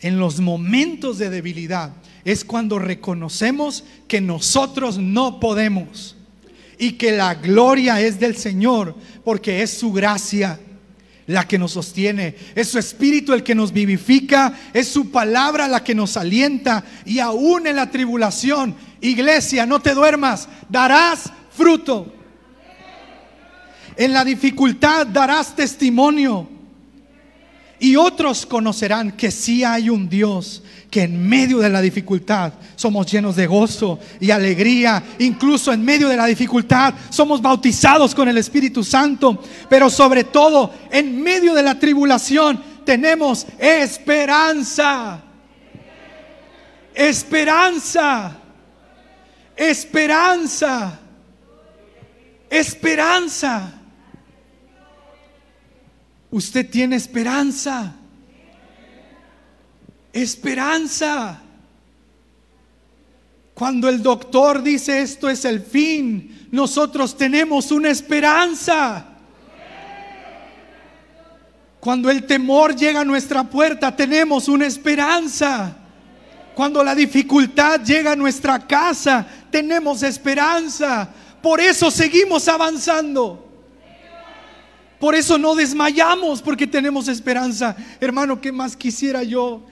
en 0.00 0.18
los 0.18 0.40
momentos 0.40 1.18
de 1.18 1.30
debilidad, 1.30 1.92
es 2.24 2.44
cuando 2.44 2.78
reconocemos 2.78 3.84
que 4.08 4.20
nosotros 4.20 4.98
no 4.98 5.40
podemos 5.40 6.16
y 6.78 6.92
que 6.92 7.12
la 7.12 7.34
gloria 7.34 8.00
es 8.00 8.18
del 8.18 8.36
Señor, 8.36 8.94
porque 9.24 9.62
es 9.62 9.70
su 9.70 9.92
gracia 9.92 10.58
la 11.26 11.48
que 11.48 11.58
nos 11.58 11.72
sostiene, 11.72 12.34
es 12.54 12.68
su 12.68 12.78
espíritu 12.78 13.32
el 13.32 13.42
que 13.42 13.54
nos 13.54 13.72
vivifica, 13.72 14.52
es 14.72 14.88
su 14.88 15.10
palabra 15.10 15.68
la 15.68 15.82
que 15.82 15.94
nos 15.94 16.16
alienta 16.16 16.84
y 17.04 17.18
aún 17.18 17.66
en 17.66 17.76
la 17.76 17.90
tribulación, 17.90 18.74
iglesia, 19.00 19.64
no 19.64 19.80
te 19.80 19.94
duermas, 19.94 20.48
darás 20.68 21.32
fruto. 21.50 22.12
En 23.96 24.12
la 24.12 24.24
dificultad 24.24 25.06
darás 25.06 25.54
testimonio. 25.54 26.48
Y 27.78 27.96
otros 27.96 28.46
conocerán 28.46 29.12
que 29.12 29.30
sí 29.30 29.62
hay 29.62 29.90
un 29.90 30.08
Dios, 30.08 30.62
que 30.94 31.02
en 31.02 31.28
medio 31.28 31.58
de 31.58 31.68
la 31.68 31.80
dificultad 31.80 32.52
somos 32.76 33.10
llenos 33.10 33.34
de 33.34 33.48
gozo 33.48 33.98
y 34.20 34.30
alegría. 34.30 35.02
Incluso 35.18 35.72
en 35.72 35.84
medio 35.84 36.08
de 36.08 36.16
la 36.16 36.24
dificultad 36.24 36.94
somos 37.10 37.42
bautizados 37.42 38.14
con 38.14 38.28
el 38.28 38.38
Espíritu 38.38 38.84
Santo. 38.84 39.42
Pero 39.68 39.90
sobre 39.90 40.22
todo, 40.22 40.72
en 40.92 41.20
medio 41.20 41.52
de 41.52 41.64
la 41.64 41.76
tribulación 41.80 42.62
tenemos 42.84 43.44
esperanza. 43.58 45.20
Esperanza. 46.94 48.36
Esperanza. 49.56 51.00
Esperanza. 52.48 53.72
Usted 56.30 56.70
tiene 56.70 56.94
esperanza. 56.94 57.96
Esperanza. 60.14 61.42
Cuando 63.52 63.88
el 63.88 64.02
doctor 64.02 64.62
dice 64.62 65.02
esto 65.02 65.28
es 65.28 65.44
el 65.44 65.60
fin, 65.60 66.48
nosotros 66.50 67.16
tenemos 67.16 67.70
una 67.72 67.90
esperanza. 67.90 69.06
Cuando 71.80 72.10
el 72.10 72.24
temor 72.24 72.74
llega 72.74 73.00
a 73.00 73.04
nuestra 73.04 73.44
puerta, 73.44 73.94
tenemos 73.94 74.48
una 74.48 74.66
esperanza. 74.66 75.76
Cuando 76.54 76.82
la 76.82 76.94
dificultad 76.94 77.80
llega 77.80 78.12
a 78.12 78.16
nuestra 78.16 78.66
casa, 78.66 79.26
tenemos 79.50 80.02
esperanza. 80.02 81.08
Por 81.42 81.60
eso 81.60 81.90
seguimos 81.90 82.48
avanzando. 82.48 83.40
Por 84.98 85.14
eso 85.14 85.36
no 85.36 85.54
desmayamos 85.54 86.40
porque 86.40 86.66
tenemos 86.66 87.08
esperanza. 87.08 87.76
Hermano, 88.00 88.40
¿qué 88.40 88.50
más 88.50 88.76
quisiera 88.76 89.22
yo? 89.22 89.62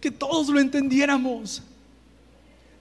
Que 0.00 0.10
todos 0.10 0.48
lo 0.48 0.58
entendiéramos. 0.60 1.62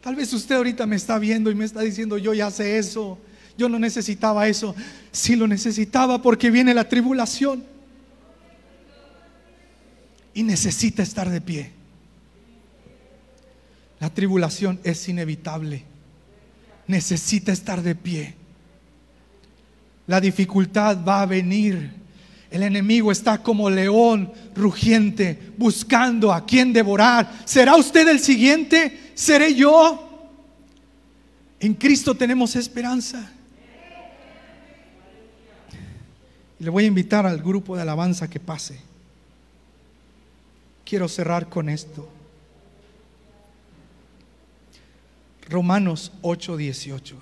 Tal 0.01 0.15
vez 0.15 0.32
usted 0.34 0.55
ahorita 0.55 0.86
me 0.86 0.95
está 0.95 1.20
viendo 1.20 1.51
y 1.51 1.55
me 1.55 1.65
está 1.65 1.82
diciendo, 1.82 2.17
yo 2.17 2.34
ya 2.34 2.49
sé 2.49 2.78
eso, 2.78 3.17
yo 3.57 3.67
no 3.67 3.78
necesitaba 3.78 4.47
eso. 4.47 4.74
Sí 5.11 5.36
lo 5.36 5.47
necesitaba 5.47 6.22
porque 6.22 6.49
viene 6.49 6.74
la 6.74 6.88
tribulación. 6.88 7.63
Y 10.34 10.43
necesita 10.43 11.03
estar 11.03 11.30
de 11.30 11.41
pie. 11.41 11.72
La 13.99 14.09
tribulación 14.09 14.80
es 14.84 15.09
inevitable. 15.09 15.84
Necesita 16.88 17.51
estar 17.51 17.82
de 17.82 17.95
pie. 17.95 18.36
La 20.07 20.22
dificultad 20.22 20.97
va 21.05 21.22
a 21.22 21.26
venir. 21.26 21.98
El 22.51 22.63
enemigo 22.63 23.11
está 23.11 23.43
como 23.43 23.69
león 23.69 24.31
rugiente 24.55 25.51
buscando 25.57 26.33
a 26.33 26.45
quien 26.45 26.73
devorar. 26.73 27.31
¿Será 27.45 27.75
usted 27.75 28.07
el 28.07 28.19
siguiente? 28.19 29.11
¿Seré 29.13 29.53
yo? 29.53 30.05
En 31.59 31.73
Cristo 31.73 32.15
tenemos 32.15 32.55
esperanza. 32.55 33.33
le 36.59 36.69
voy 36.69 36.83
a 36.83 36.87
invitar 36.87 37.25
al 37.25 37.41
grupo 37.41 37.75
de 37.75 37.81
alabanza 37.81 38.29
que 38.29 38.39
pase. 38.39 38.79
Quiero 40.85 41.07
cerrar 41.07 41.47
con 41.47 41.69
esto. 41.69 42.07
Romanos 45.47 46.11
8:18. 46.21 47.15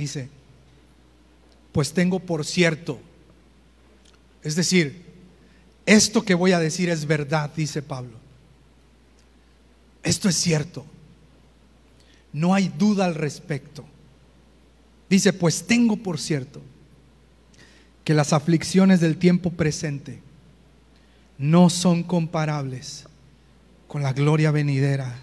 Dice, 0.00 0.30
pues 1.72 1.92
tengo 1.92 2.20
por 2.20 2.46
cierto, 2.46 2.98
es 4.42 4.56
decir, 4.56 5.04
esto 5.84 6.24
que 6.24 6.32
voy 6.32 6.52
a 6.52 6.58
decir 6.58 6.88
es 6.88 7.04
verdad, 7.04 7.50
dice 7.54 7.82
Pablo. 7.82 8.16
Esto 10.02 10.30
es 10.30 10.36
cierto. 10.36 10.86
No 12.32 12.54
hay 12.54 12.72
duda 12.78 13.04
al 13.04 13.14
respecto. 13.14 13.84
Dice, 15.10 15.34
pues 15.34 15.66
tengo 15.66 15.98
por 15.98 16.18
cierto 16.18 16.62
que 18.02 18.14
las 18.14 18.32
aflicciones 18.32 19.00
del 19.00 19.18
tiempo 19.18 19.50
presente 19.50 20.22
no 21.36 21.68
son 21.68 22.04
comparables 22.04 23.04
con 23.86 24.02
la 24.02 24.14
gloria 24.14 24.50
venidera 24.50 25.14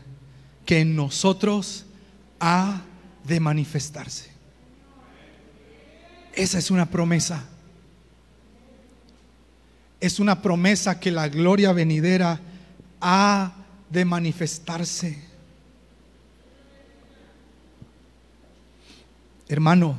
que 0.68 0.82
en 0.82 0.96
nosotros 0.96 1.88
ha 2.40 2.84
de 3.28 3.40
manifestarse. 3.40 4.37
Esa 6.38 6.60
es 6.60 6.70
una 6.70 6.86
promesa. 6.86 7.44
Es 10.00 10.20
una 10.20 10.40
promesa 10.44 11.00
que 11.00 11.10
la 11.10 11.28
gloria 11.30 11.74
venidera 11.74 12.40
ha 13.02 13.54
de 13.90 14.06
manifestarse. 14.06 15.20
Hermano, 19.48 19.98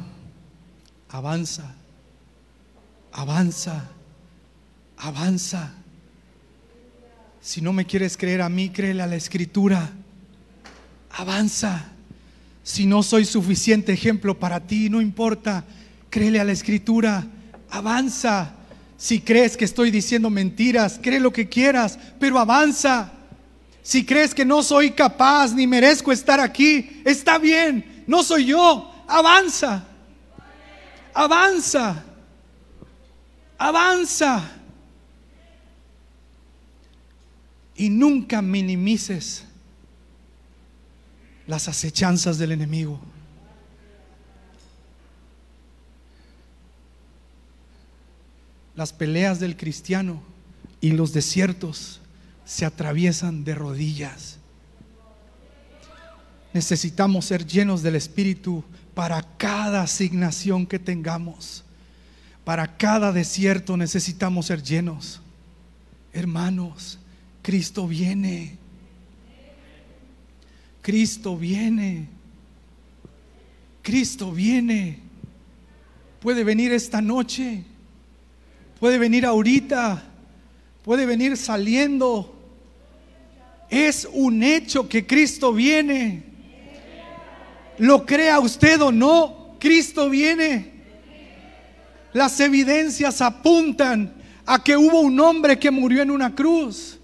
avanza, 1.09 1.75
avanza, 3.11 3.91
avanza. 4.97 5.75
Si 7.41 7.61
no 7.61 7.73
me 7.73 7.85
quieres 7.85 8.17
creer 8.17 8.43
a 8.43 8.49
mí, 8.49 8.71
créele 8.71 9.03
a 9.03 9.09
la 9.09 9.17
escritura. 9.17 9.91
Avanza. 11.11 11.89
Si 12.63 12.87
no 12.87 13.03
soy 13.03 13.25
suficiente 13.25 13.93
ejemplo 13.93 14.39
para 14.39 14.61
ti, 14.61 14.89
no 14.89 15.01
importa. 15.01 15.65
Créele 16.11 16.41
a 16.41 16.45
la 16.45 16.53
escritura, 16.53 17.27
avanza. 17.71 18.55
Si 18.97 19.21
crees 19.21 19.57
que 19.57 19.65
estoy 19.65 19.91
diciendo 19.91 20.31
mentiras, 20.31 20.99
cree 21.03 21.21
lo 21.21 21.33
que 21.33 21.49
quieras, 21.49 21.99
pero 22.19 22.39
avanza. 22.39 23.13
Si 23.83 24.05
crees 24.05 24.35
que 24.35 24.45
no 24.45 24.63
soy 24.63 24.91
capaz 24.91 25.55
ni 25.55 25.67
merezco 25.67 26.13
estar 26.13 26.41
aquí, 26.41 27.01
está 27.05 27.39
bien, 27.39 28.05
no 28.07 28.23
soy 28.23 28.47
yo, 28.47 28.93
avanza. 29.07 29.87
Avanza. 31.15 32.05
Avanza. 33.57 34.51
Y 37.75 37.91
nunca 37.91 38.43
minimices 38.43 39.45
las 41.47 41.67
acechanzas 41.69 42.39
del 42.39 42.53
enemigo. 42.53 43.01
Las 48.79 48.93
peleas 48.93 49.41
del 49.41 49.57
cristiano 49.57 50.23
y 50.81 50.93
los 50.93 51.13
desiertos 51.13 52.01
se 52.45 52.65
atraviesan 52.65 53.43
de 53.43 53.57
rodillas. 53.57 54.39
Necesitamos 56.55 57.25
ser 57.25 57.45
llenos 57.45 57.83
del 57.83 57.97
Espíritu 57.97 58.63
para 58.95 59.21
cada 59.37 59.83
asignación 59.83 60.65
que 60.65 60.79
tengamos. 60.79 61.65
Para 62.45 62.77
cada 62.77 63.11
desierto 63.11 63.77
necesitamos 63.77 64.47
ser 64.47 64.63
llenos. 64.63 65.21
Hermanos, 66.13 67.01
Cristo 67.43 67.89
viene. 67.89 68.59
Cristo 70.83 71.37
viene. 71.37 72.07
Cristo 73.83 74.31
viene. 74.31 75.01
Puede 76.21 76.45
venir 76.45 76.71
esta 76.71 77.03
noche. 77.03 77.65
Puede 78.81 78.99
venir 78.99 79.27
ahorita. 79.27 80.03
Puede 80.85 81.07
venir 81.07 81.37
saliendo. 81.37 82.35
Es 83.69 84.09
un 84.13 84.43
hecho 84.43 84.89
que 84.89 85.07
Cristo 85.07 85.53
viene. 85.53 86.23
Lo 87.79 88.05
crea 88.05 88.41
usted 88.41 88.81
o 88.81 88.91
no, 88.91 89.57
Cristo 89.59 90.09
viene. 90.09 90.73
Las 92.13 92.41
evidencias 92.41 93.21
apuntan 93.21 94.15
a 94.47 94.63
que 94.63 94.77
hubo 94.77 95.01
un 95.01 95.21
hombre 95.21 95.59
que 95.59 95.71
murió 95.71 96.03
en 96.03 96.11
una 96.11 96.35
cruz, 96.35 96.99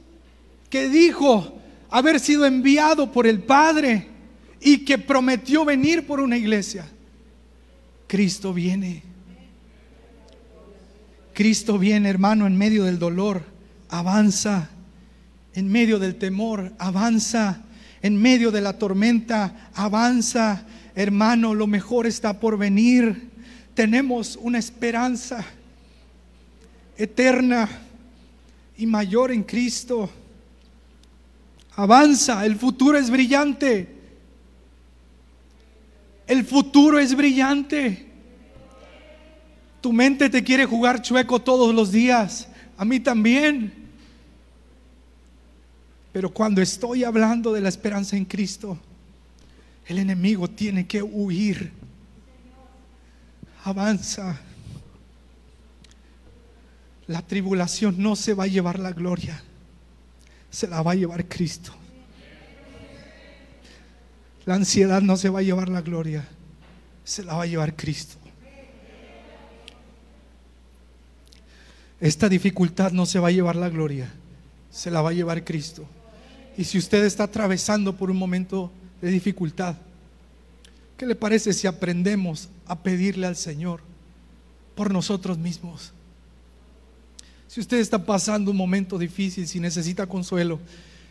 que 0.71 0.89
dijo 0.89 1.61
haber 1.91 2.19
sido 2.19 2.47
enviado 2.47 3.13
por 3.13 3.27
el 3.27 3.43
Padre 3.43 4.09
y 4.61 4.79
que 4.79 4.99
prometió 4.99 5.65
venir 5.65 6.07
por 6.07 6.21
una 6.21 6.37
iglesia. 6.37 6.91
Cristo 8.07 8.53
viene. 8.53 9.14
Cristo 11.35 11.79
viene, 11.79 12.09
hermano, 12.09 12.47
en 12.47 12.57
medio 12.57 12.85
del 12.85 12.99
dolor. 12.99 13.43
Avanza. 13.89 14.71
En 15.55 15.69
medio 15.71 15.99
del 15.99 16.17
temor. 16.17 16.73
Avanza. 16.79 17.63
En 18.01 18.17
medio 18.17 18.51
de 18.51 18.61
la 18.61 18.79
tormenta. 18.79 19.71
Avanza. 19.75 20.65
Hermano, 20.95 21.55
lo 21.55 21.67
mejor 21.67 22.07
está 22.07 22.41
por 22.41 22.57
venir 22.57 23.35
tenemos 23.75 24.39
una 24.41 24.59
esperanza 24.59 25.45
eterna 26.97 27.69
y 28.77 28.87
mayor 28.87 29.33
en 29.33 29.43
Cristo. 29.43 30.09
Avanza, 31.75 32.47
el 32.47 32.57
futuro 32.57 32.97
es 32.97 33.11
brillante. 33.11 33.89
El 36.27 36.45
futuro 36.45 36.99
es 36.99 37.15
brillante. 37.15 38.13
Tu 39.85 39.93
mente 39.93 40.31
te 40.31 40.43
quiere 40.43 40.65
jugar 40.65 41.03
chueco 41.03 41.43
todos 41.43 41.75
los 41.75 41.93
días. 41.93 42.49
A 42.79 42.87
mí 42.87 43.01
también. 43.01 43.71
Pero 46.11 46.33
cuando 46.33 46.63
estoy 46.63 47.05
hablando 47.05 47.53
de 47.53 47.61
la 47.61 47.69
esperanza 47.69 48.17
en 48.17 48.25
Cristo, 48.25 48.79
el 49.87 49.99
enemigo 49.99 50.49
tiene 50.49 50.87
que 50.87 51.03
huir 51.03 51.71
avanza. 53.63 54.41
La 57.07 57.21
tribulación 57.21 57.97
no 57.99 58.17
se 58.17 58.33
va 58.33 58.45
a 58.45 58.47
llevar 58.47 58.79
la 58.79 58.93
gloria, 58.93 59.43
se 60.49 60.67
la 60.67 60.81
va 60.81 60.93
a 60.93 60.95
llevar 60.95 61.29
Cristo. 61.29 61.75
La 64.47 64.55
ansiedad 64.55 65.03
no 65.03 65.19
se 65.19 65.29
va 65.29 65.41
a 65.41 65.43
llevar 65.43 65.69
la 65.69 65.83
gloria, 65.83 66.27
se 67.05 67.23
la 67.23 67.35
va 67.35 67.43
a 67.43 67.47
llevar 67.47 67.77
Cristo. 67.77 68.24
Esta 72.05 72.29
dificultad 72.29 72.93
no 72.93 73.07
se 73.07 73.19
va 73.19 73.29
a 73.29 73.33
llevar 73.33 73.57
la 73.57 73.71
gloria, 73.71 74.13
se 74.71 74.91
la 74.91 75.01
va 75.01 75.11
a 75.11 75.15
llevar 75.15 75.43
Cristo. 75.43 75.85
Y 76.57 76.65
si 76.65 76.79
usted 76.79 77.05
está 77.05 77.25
atravesando 77.25 77.97
por 77.97 78.11
un 78.11 78.17
momento 78.17 78.71
de 79.01 79.11
dificultad, 79.11 79.77
¿Qué 80.97 81.07
le 81.07 81.15
parece 81.15 81.53
si 81.53 81.67
aprendemos 81.67 82.49
a 82.67 82.81
pedirle 82.81 83.27
al 83.27 83.37
Señor 83.37 83.81
por 84.75 84.93
nosotros 84.93 85.39
mismos? 85.39 85.93
Si 87.49 87.61
usted 87.61 87.79
está 87.79 88.05
pasando 88.05 88.51
un 88.51 88.57
momento 88.57 88.99
difícil, 88.99 89.47
si 89.47 89.61
necesita 89.61 90.07
consuelo, 90.07 90.61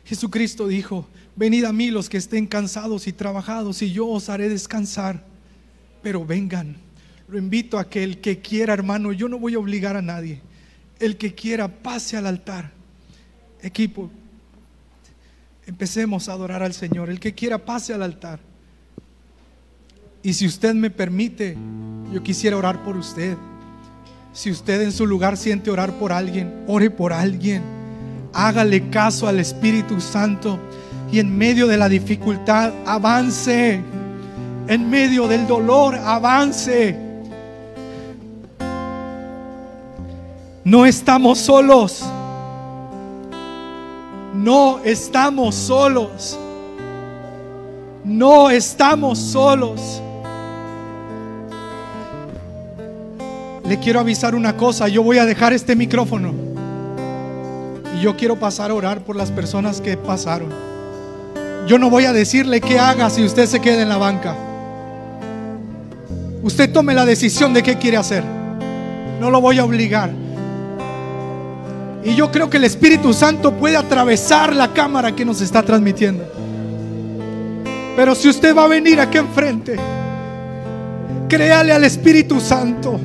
Jesucristo 0.05 0.67
dijo, 0.67 1.07
venid 1.35 1.65
a 1.65 1.73
mí 1.73 1.89
los 1.89 2.09
que 2.09 2.17
estén 2.17 2.47
cansados 2.47 3.07
y 3.07 3.13
trabajados 3.13 3.81
y 3.81 3.91
yo 3.91 4.07
os 4.07 4.29
haré 4.29 4.49
descansar. 4.49 5.23
Pero 6.01 6.25
vengan, 6.25 6.77
lo 7.27 7.37
invito 7.37 7.77
a 7.77 7.89
que 7.89 8.03
el 8.03 8.19
que 8.19 8.39
quiera, 8.39 8.73
hermano, 8.73 9.11
yo 9.11 9.29
no 9.29 9.39
voy 9.39 9.55
a 9.55 9.59
obligar 9.59 9.95
a 9.95 10.01
nadie, 10.01 10.41
el 10.99 11.17
que 11.17 11.33
quiera 11.33 11.67
pase 11.67 12.17
al 12.17 12.27
altar. 12.27 12.71
Equipo, 13.61 14.09
empecemos 15.65 16.27
a 16.27 16.33
adorar 16.33 16.63
al 16.63 16.73
Señor, 16.73 17.09
el 17.09 17.19
que 17.19 17.33
quiera 17.33 17.57
pase 17.57 17.93
al 17.93 18.03
altar. 18.03 18.39
Y 20.21 20.33
si 20.33 20.45
usted 20.45 20.73
me 20.73 20.89
permite, 20.89 21.57
yo 22.11 22.23
quisiera 22.23 22.57
orar 22.57 22.83
por 22.83 22.95
usted. 22.95 23.35
Si 24.31 24.49
usted 24.49 24.81
en 24.81 24.91
su 24.91 25.05
lugar 25.05 25.37
siente 25.37 25.69
orar 25.69 25.93
por 25.93 26.11
alguien, 26.11 26.63
ore 26.67 26.89
por 26.89 27.13
alguien. 27.13 27.61
Hágale 28.33 28.89
caso 28.89 29.27
al 29.27 29.39
Espíritu 29.39 30.01
Santo 30.01 30.59
y 31.11 31.19
en 31.19 31.37
medio 31.37 31.67
de 31.67 31.77
la 31.77 31.89
dificultad 31.89 32.73
avance. 32.85 33.81
En 34.67 34.89
medio 34.89 35.27
del 35.27 35.45
dolor 35.45 35.95
avance. 35.95 37.12
No 40.65 40.85
estamos 40.85 41.39
solos. 41.39 42.05
No 44.33 44.79
estamos 44.85 45.55
solos. 45.55 46.39
No 48.05 48.49
estamos 48.49 49.19
solos. 49.19 50.01
Le 53.67 53.77
quiero 53.79 53.99
avisar 53.99 54.35
una 54.35 54.55
cosa, 54.55 54.87
yo 54.87 55.03
voy 55.03 55.17
a 55.17 55.25
dejar 55.25 55.53
este 55.53 55.75
micrófono 55.75 56.33
y 57.95 58.01
yo 58.01 58.15
quiero 58.15 58.37
pasar 58.37 58.71
a 58.71 58.73
orar 58.73 59.01
por 59.01 59.15
las 59.15 59.31
personas 59.31 59.81
que 59.81 59.97
pasaron. 59.97 60.49
Yo 61.67 61.77
no 61.77 61.89
voy 61.89 62.05
a 62.05 62.13
decirle 62.13 62.61
qué 62.61 62.79
haga 62.79 63.09
si 63.09 63.23
usted 63.23 63.47
se 63.47 63.59
queda 63.59 63.81
en 63.81 63.89
la 63.89 63.97
banca. 63.97 64.35
Usted 66.41 66.71
tome 66.71 66.93
la 66.93 67.05
decisión 67.05 67.53
de 67.53 67.63
qué 67.63 67.77
quiere 67.77 67.97
hacer. 67.97 68.23
No 69.19 69.29
lo 69.29 69.39
voy 69.41 69.59
a 69.59 69.65
obligar. 69.65 70.22
Y 72.05 72.15
yo 72.15 72.31
creo 72.31 72.49
que 72.49 72.57
el 72.57 72.65
Espíritu 72.65 73.13
Santo 73.13 73.53
puede 73.53 73.77
atravesar 73.77 74.55
la 74.55 74.73
cámara 74.73 75.15
que 75.15 75.23
nos 75.23 75.41
está 75.41 75.63
transmitiendo. 75.63 76.25
Pero 77.95 78.15
si 78.15 78.27
usted 78.27 78.55
va 78.55 78.65
a 78.65 78.67
venir 78.67 78.99
aquí 78.99 79.17
enfrente, 79.17 79.77
créale 81.29 81.71
al 81.71 81.83
Espíritu 81.83 82.39
Santo. 82.41 82.99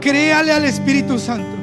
Créale 0.00 0.52
al 0.52 0.64
Espíritu 0.64 1.18
Santo. 1.18 1.61